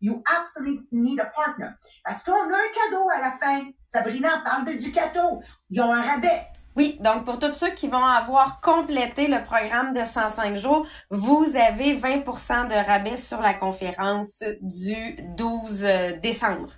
You 0.00 0.22
absolutely 0.26 0.86
need 0.92 1.20
a 1.20 1.26
partner. 1.26 1.70
Parce 2.04 2.22
qu'on 2.22 2.32
a 2.32 2.36
un 2.36 2.90
cadeau 2.90 3.08
à 3.14 3.20
la 3.20 3.32
fin. 3.32 3.66
Sabrina 3.86 4.40
parle 4.44 4.64
de, 4.64 4.72
du 4.72 4.92
cadeau. 4.92 5.42
Ils 5.68 5.80
ont 5.80 5.92
un 5.92 6.02
rabais. 6.02 6.46
Oui, 6.76 6.96
donc 7.00 7.24
pour 7.24 7.38
tous 7.38 7.52
ceux 7.52 7.70
qui 7.70 7.88
vont 7.88 8.04
avoir 8.04 8.60
complété 8.60 9.26
le 9.26 9.42
programme 9.42 9.92
de 9.92 10.04
105 10.04 10.56
jours, 10.56 10.86
vous 11.10 11.44
avez 11.56 11.96
20% 11.96 12.68
de 12.68 12.86
rabais 12.86 13.16
sur 13.16 13.40
la 13.40 13.52
conférence 13.52 14.42
du 14.62 15.16
12 15.36 15.84
euh, 15.84 16.18
décembre. 16.20 16.70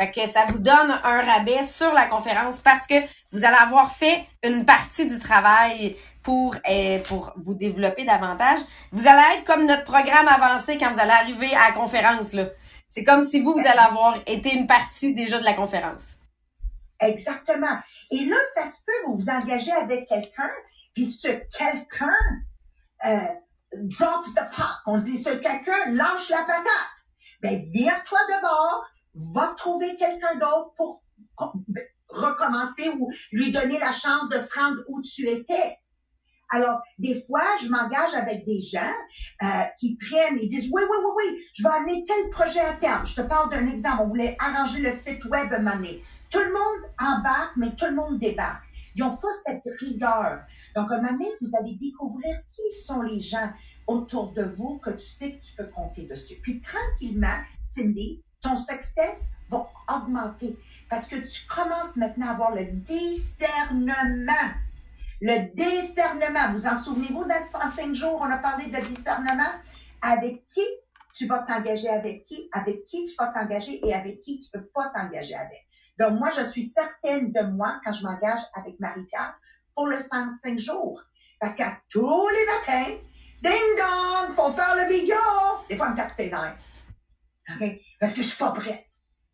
Fait 0.00 0.10
que 0.12 0.28
ça 0.28 0.44
vous 0.48 0.58
donne 0.58 0.92
un 1.02 1.22
rabais 1.22 1.64
sur 1.64 1.92
la 1.92 2.06
conférence 2.06 2.60
parce 2.60 2.86
que 2.86 2.94
vous 3.32 3.44
allez 3.44 3.56
avoir 3.56 3.90
fait 3.90 4.26
une 4.44 4.64
partie 4.64 5.06
du 5.06 5.18
travail 5.18 5.96
pour, 6.28 6.54
euh, 6.68 6.98
pour 7.04 7.32
vous 7.36 7.54
développer 7.54 8.04
davantage. 8.04 8.58
Vous 8.92 9.06
allez 9.06 9.38
être 9.38 9.44
comme 9.44 9.64
notre 9.64 9.84
programme 9.84 10.28
avancé 10.28 10.76
quand 10.76 10.92
vous 10.92 11.00
allez 11.00 11.12
arriver 11.12 11.54
à 11.54 11.70
la 11.70 11.72
conférence. 11.72 12.34
Là. 12.34 12.50
C'est 12.86 13.02
comme 13.02 13.22
si 13.22 13.40
vous, 13.40 13.54
vous 13.54 13.66
allez 13.66 13.78
avoir 13.78 14.18
été 14.26 14.54
une 14.54 14.66
partie 14.66 15.14
déjà 15.14 15.38
de 15.38 15.44
la 15.44 15.54
conférence. 15.54 16.18
Exactement. 17.00 17.78
Et 18.10 18.26
là, 18.26 18.36
ça 18.54 18.66
se 18.66 18.84
peut, 18.84 18.92
vous 19.06 19.16
vous 19.16 19.30
engagez 19.30 19.72
avec 19.72 20.06
quelqu'un, 20.06 20.50
puis 20.92 21.06
ce 21.06 21.28
quelqu'un 21.56 22.18
euh, 23.06 23.16
drops 23.72 24.34
the 24.34 24.54
pot. 24.54 24.68
On 24.84 24.98
dit, 24.98 25.16
ce 25.16 25.30
quelqu'un 25.30 25.92
lâche 25.92 26.28
la 26.28 26.42
patate. 26.42 26.98
Ben, 27.40 27.64
vire-toi 27.70 28.18
de 28.28 28.42
bord, 28.42 28.84
va 29.32 29.54
trouver 29.56 29.96
quelqu'un 29.96 30.34
d'autre 30.34 30.74
pour 30.76 31.02
recommencer 32.10 32.90
ou 32.98 33.10
lui 33.32 33.50
donner 33.50 33.78
la 33.78 33.92
chance 33.92 34.28
de 34.28 34.36
se 34.36 34.58
rendre 34.58 34.82
où 34.88 35.00
tu 35.00 35.26
étais. 35.26 35.78
Alors, 36.50 36.80
des 36.98 37.24
fois, 37.26 37.44
je 37.62 37.68
m'engage 37.68 38.14
avec 38.14 38.44
des 38.44 38.60
gens 38.60 38.92
euh, 39.42 39.46
qui 39.78 39.96
prennent, 39.96 40.38
ils 40.40 40.48
disent, 40.48 40.70
oui, 40.72 40.82
oui, 40.82 40.96
oui, 41.04 41.12
oui, 41.16 41.44
je 41.54 41.62
vais 41.62 41.68
amener 41.68 42.04
tel 42.04 42.30
projet 42.30 42.60
à 42.60 42.72
terme. 42.74 43.04
Je 43.06 43.16
te 43.16 43.20
parle 43.20 43.50
d'un 43.50 43.66
exemple. 43.66 44.02
On 44.04 44.08
voulait 44.08 44.36
arranger 44.40 44.80
le 44.80 44.90
site 44.92 45.24
web 45.26 45.50
moment 45.50 45.74
Tout 46.30 46.38
le 46.38 46.52
monde 46.52 46.90
embarque, 46.98 47.52
mais 47.56 47.70
tout 47.72 47.86
le 47.86 47.94
monde 47.94 48.18
débarque. 48.18 48.64
Ils 48.94 49.02
ont 49.02 49.16
pas 49.16 49.28
cette 49.44 49.62
rigueur. 49.78 50.40
Donc, 50.74 50.90
un 50.90 51.02
moment 51.02 51.24
vous 51.40 51.50
allez 51.58 51.76
découvrir 51.80 52.38
qui 52.52 52.70
sont 52.84 53.02
les 53.02 53.20
gens 53.20 53.52
autour 53.86 54.32
de 54.32 54.42
vous 54.42 54.78
que 54.78 54.90
tu 54.90 55.06
sais 55.06 55.32
que 55.32 55.44
tu 55.44 55.54
peux 55.56 55.66
compter 55.66 56.02
dessus. 56.02 56.36
Puis, 56.42 56.60
tranquillement, 56.60 57.36
Cindy, 57.62 58.22
ton 58.40 58.56
succès 58.56 59.10
va 59.50 59.68
augmenter 59.88 60.56
parce 60.88 61.06
que 61.06 61.16
tu 61.16 61.46
commences 61.46 61.96
maintenant 61.96 62.28
à 62.28 62.30
avoir 62.30 62.54
le 62.54 62.64
discernement 62.64 64.32
le 65.20 65.54
discernement, 65.54 66.52
vous 66.52 66.66
en 66.66 66.82
souvenez-vous, 66.82 67.24
dans 67.24 67.42
105 67.42 67.94
jours, 67.94 68.20
on 68.20 68.30
a 68.30 68.38
parlé 68.38 68.66
de 68.66 68.80
discernement? 68.86 69.50
Avec 70.00 70.46
qui 70.46 70.64
tu 71.14 71.26
vas 71.26 71.40
t'engager 71.40 71.88
avec 71.88 72.24
qui, 72.26 72.48
avec 72.52 72.86
qui 72.86 73.06
tu 73.06 73.14
vas 73.18 73.28
t'engager 73.28 73.84
et 73.84 73.94
avec 73.94 74.20
qui 74.22 74.38
tu 74.38 74.50
peux 74.50 74.66
pas 74.66 74.90
t'engager 74.94 75.34
avec? 75.34 75.66
Donc, 75.98 76.18
moi, 76.18 76.30
je 76.30 76.42
suis 76.48 76.62
certaine 76.62 77.32
de 77.32 77.40
moi 77.40 77.80
quand 77.84 77.90
je 77.90 78.04
m'engage 78.06 78.42
avec 78.54 78.78
Marie-Claire 78.78 79.34
pour 79.74 79.88
le 79.88 79.98
105 79.98 80.58
jours. 80.58 81.02
Parce 81.40 81.56
qu'à 81.56 81.78
tous 81.90 82.28
les 82.28 82.46
matins, 82.46 82.94
ding 83.42 83.76
dong, 83.76 84.34
faut 84.34 84.52
faire 84.52 84.76
le 84.76 84.92
vidéo. 84.92 85.16
Des 85.68 85.76
fois, 85.76 85.88
on 85.88 85.90
me 85.90 85.96
tape 85.96 86.10
ses 86.10 86.30
nerfs. 86.30 86.56
OK? 87.50 87.80
Parce 87.98 88.14
que 88.14 88.22
je 88.22 88.28
suis 88.28 88.38
pas 88.38 88.52
prête. 88.52 88.86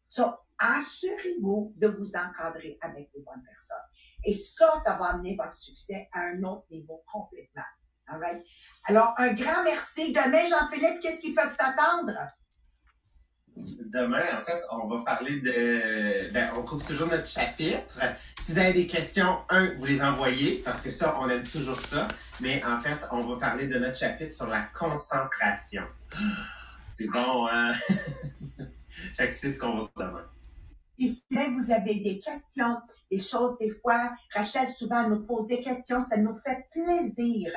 So, 0.09 0.33
assurez-vous 0.59 1.75
de 1.77 1.89
vous 1.89 2.13
encadrer 2.17 2.79
avec 2.81 3.11
les 3.15 3.23
bonnes 3.23 3.43
personnes. 3.43 3.77
Et 4.25 4.33
ça, 4.33 4.73
ça 4.83 4.97
va 4.97 5.07
amener 5.07 5.37
votre 5.37 5.55
succès 5.55 6.09
à 6.13 6.21
un 6.21 6.43
autre 6.43 6.67
niveau 6.71 7.03
complètement. 7.13 7.63
All 8.09 8.21
right? 8.21 8.45
Alors, 8.87 9.15
un 9.19 9.33
grand 9.33 9.65
merci. 9.65 10.13
Demain, 10.13 10.47
Jean-Philippe, 10.47 11.01
qu'est-ce 11.01 11.21
qu'ils 11.21 11.35
peuvent 11.35 11.55
s'attendre? 11.55 12.13
Demain, 13.57 14.25
en 14.41 14.45
fait, 14.45 14.63
on 14.71 14.89
va 14.89 15.05
parler 15.05 15.41
de. 15.41 16.33
Ben, 16.33 16.51
on 16.57 16.63
couvre 16.63 16.85
toujours 16.85 17.07
notre 17.07 17.27
chapitre. 17.27 17.99
Si 18.41 18.53
vous 18.53 18.59
avez 18.59 18.73
des 18.73 18.87
questions, 18.87 19.39
un, 19.49 19.75
vous 19.77 19.85
les 19.85 20.03
envoyez, 20.03 20.61
parce 20.65 20.83
que 20.83 20.91
ça, 20.91 21.17
on 21.21 21.29
aime 21.29 21.45
toujours 21.45 21.79
ça. 21.81 22.09
Mais 22.41 22.63
en 22.65 22.81
fait, 22.81 22.99
on 23.13 23.21
va 23.21 23.39
parler 23.39 23.69
de 23.69 23.79
notre 23.79 23.97
chapitre 23.97 24.35
sur 24.35 24.49
la 24.49 24.63
concentration. 24.79 25.85
C'est 26.89 27.07
bon, 27.09 27.49
hein? 27.49 27.73
fait 29.17 29.29
que 29.29 29.35
c'est 29.35 29.51
ce 29.51 29.59
qu'on 29.59 29.79
va 29.79 29.91
demain. 29.97 30.25
Et 30.99 31.09
si 31.09 31.49
vous 31.51 31.73
avez 31.73 31.97
des 31.97 32.21
questions, 32.21 32.77
des 33.11 33.19
choses, 33.19 33.59
des 33.59 33.71
fois, 33.71 34.13
Rachel 34.35 34.69
souvent 34.71 35.09
nous 35.09 35.25
pose 35.27 35.49
des 35.49 35.61
questions, 35.61 36.01
ça 36.01 36.17
nous 36.17 36.35
fait 36.35 36.69
plaisir 36.73 37.53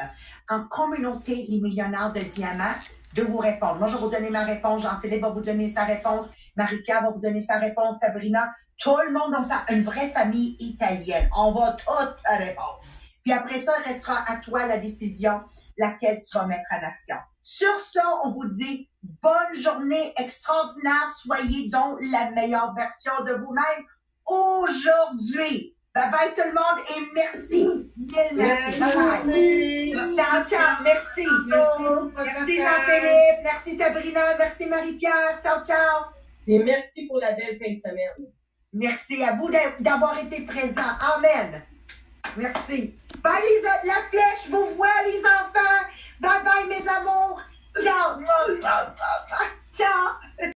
en 0.50 0.64
communauté, 0.68 1.46
les 1.48 1.60
millionnaires 1.60 2.14
de 2.14 2.22
diamants, 2.22 2.76
de 3.16 3.24
vous 3.24 3.38
répondre. 3.38 3.76
Moi, 3.76 3.88
je 3.88 3.96
vais 3.96 4.02
vous 4.02 4.10
donner 4.10 4.30
ma 4.30 4.44
réponse, 4.44 4.84
Jean-Philippe 4.84 5.22
va 5.22 5.30
vous 5.30 5.42
donner 5.42 5.68
sa 5.68 5.86
réponse, 5.86 6.26
Marika 6.56 7.02
va 7.02 7.12
vous 7.12 7.22
donner 7.22 7.42
sa 7.42 7.58
réponse, 7.58 7.98
Sabrina, 8.00 8.54
tout 8.78 8.98
le 9.06 9.12
monde 9.12 9.32
dans 9.32 9.44
ça, 9.44 9.66
une 9.70 9.84
vraie 9.84 10.10
famille 10.10 10.56
italienne. 10.60 11.30
On 11.36 11.52
va 11.52 11.74
toutes 11.74 12.22
répondre. 12.28 12.82
Puis 13.24 13.34
après 13.34 13.60
ça, 13.60 13.74
il 13.80 13.88
restera 13.88 14.24
à 14.30 14.38
toi 14.38 14.68
la 14.68 14.78
décision 14.78 15.42
laquelle 15.78 16.22
tu 16.22 16.38
vas 16.38 16.46
mettre 16.46 16.70
en 16.72 16.86
action. 16.86 17.16
Sur 17.50 17.80
ça, 17.80 18.04
on 18.26 18.32
vous 18.32 18.46
dit 18.46 18.90
bonne 19.24 19.54
journée 19.54 20.14
extraordinaire. 20.18 21.16
Soyez 21.18 21.70
donc 21.70 21.98
la 22.02 22.30
meilleure 22.32 22.76
version 22.76 23.14
de 23.26 23.36
vous-même 23.36 23.86
aujourd'hui. 24.26 25.74
Bye 25.96 26.12
bye 26.12 26.34
tout 26.36 26.42
le 26.46 26.54
monde 26.54 26.84
et 26.90 27.10
merci. 27.16 27.90
Mille 27.96 28.34
merci. 28.34 28.80
Bye 28.82 29.24
bye. 29.24 30.14
Ciao, 30.14 30.44
ciao. 30.46 30.84
Merci. 30.84 31.26
Merci, 31.48 32.58
Jean-Philippe. 32.58 33.44
Merci 33.44 33.78
Sabrina. 33.78 34.38
Merci 34.38 34.66
Marie-Pierre. 34.66 35.40
Ciao, 35.42 35.64
ciao. 35.64 36.04
Et 36.48 36.60
merci 36.60 37.08
pour 37.08 37.20
la 37.20 37.32
belle 37.32 37.58
fin 37.58 37.74
de 37.76 37.80
semaine. 37.80 38.30
Merci 38.74 39.24
à 39.24 39.38
vous 39.38 39.50
d'avoir 39.80 40.20
été 40.20 40.42
présents. 40.42 40.98
Amen. 41.16 41.64
Merci. 42.36 42.94
Bye 43.24 43.42
les, 43.42 43.88
la 43.88 44.02
flèche 44.10 44.50
vous 44.50 44.76
voit 44.76 45.02
les 45.06 45.20
enfants. 45.20 45.97
Bye 46.20 46.44
bye 46.44 46.66
mes 46.68 46.88
amours. 46.88 47.42
Ciao. 47.80 48.20
Ciao. 49.74 50.52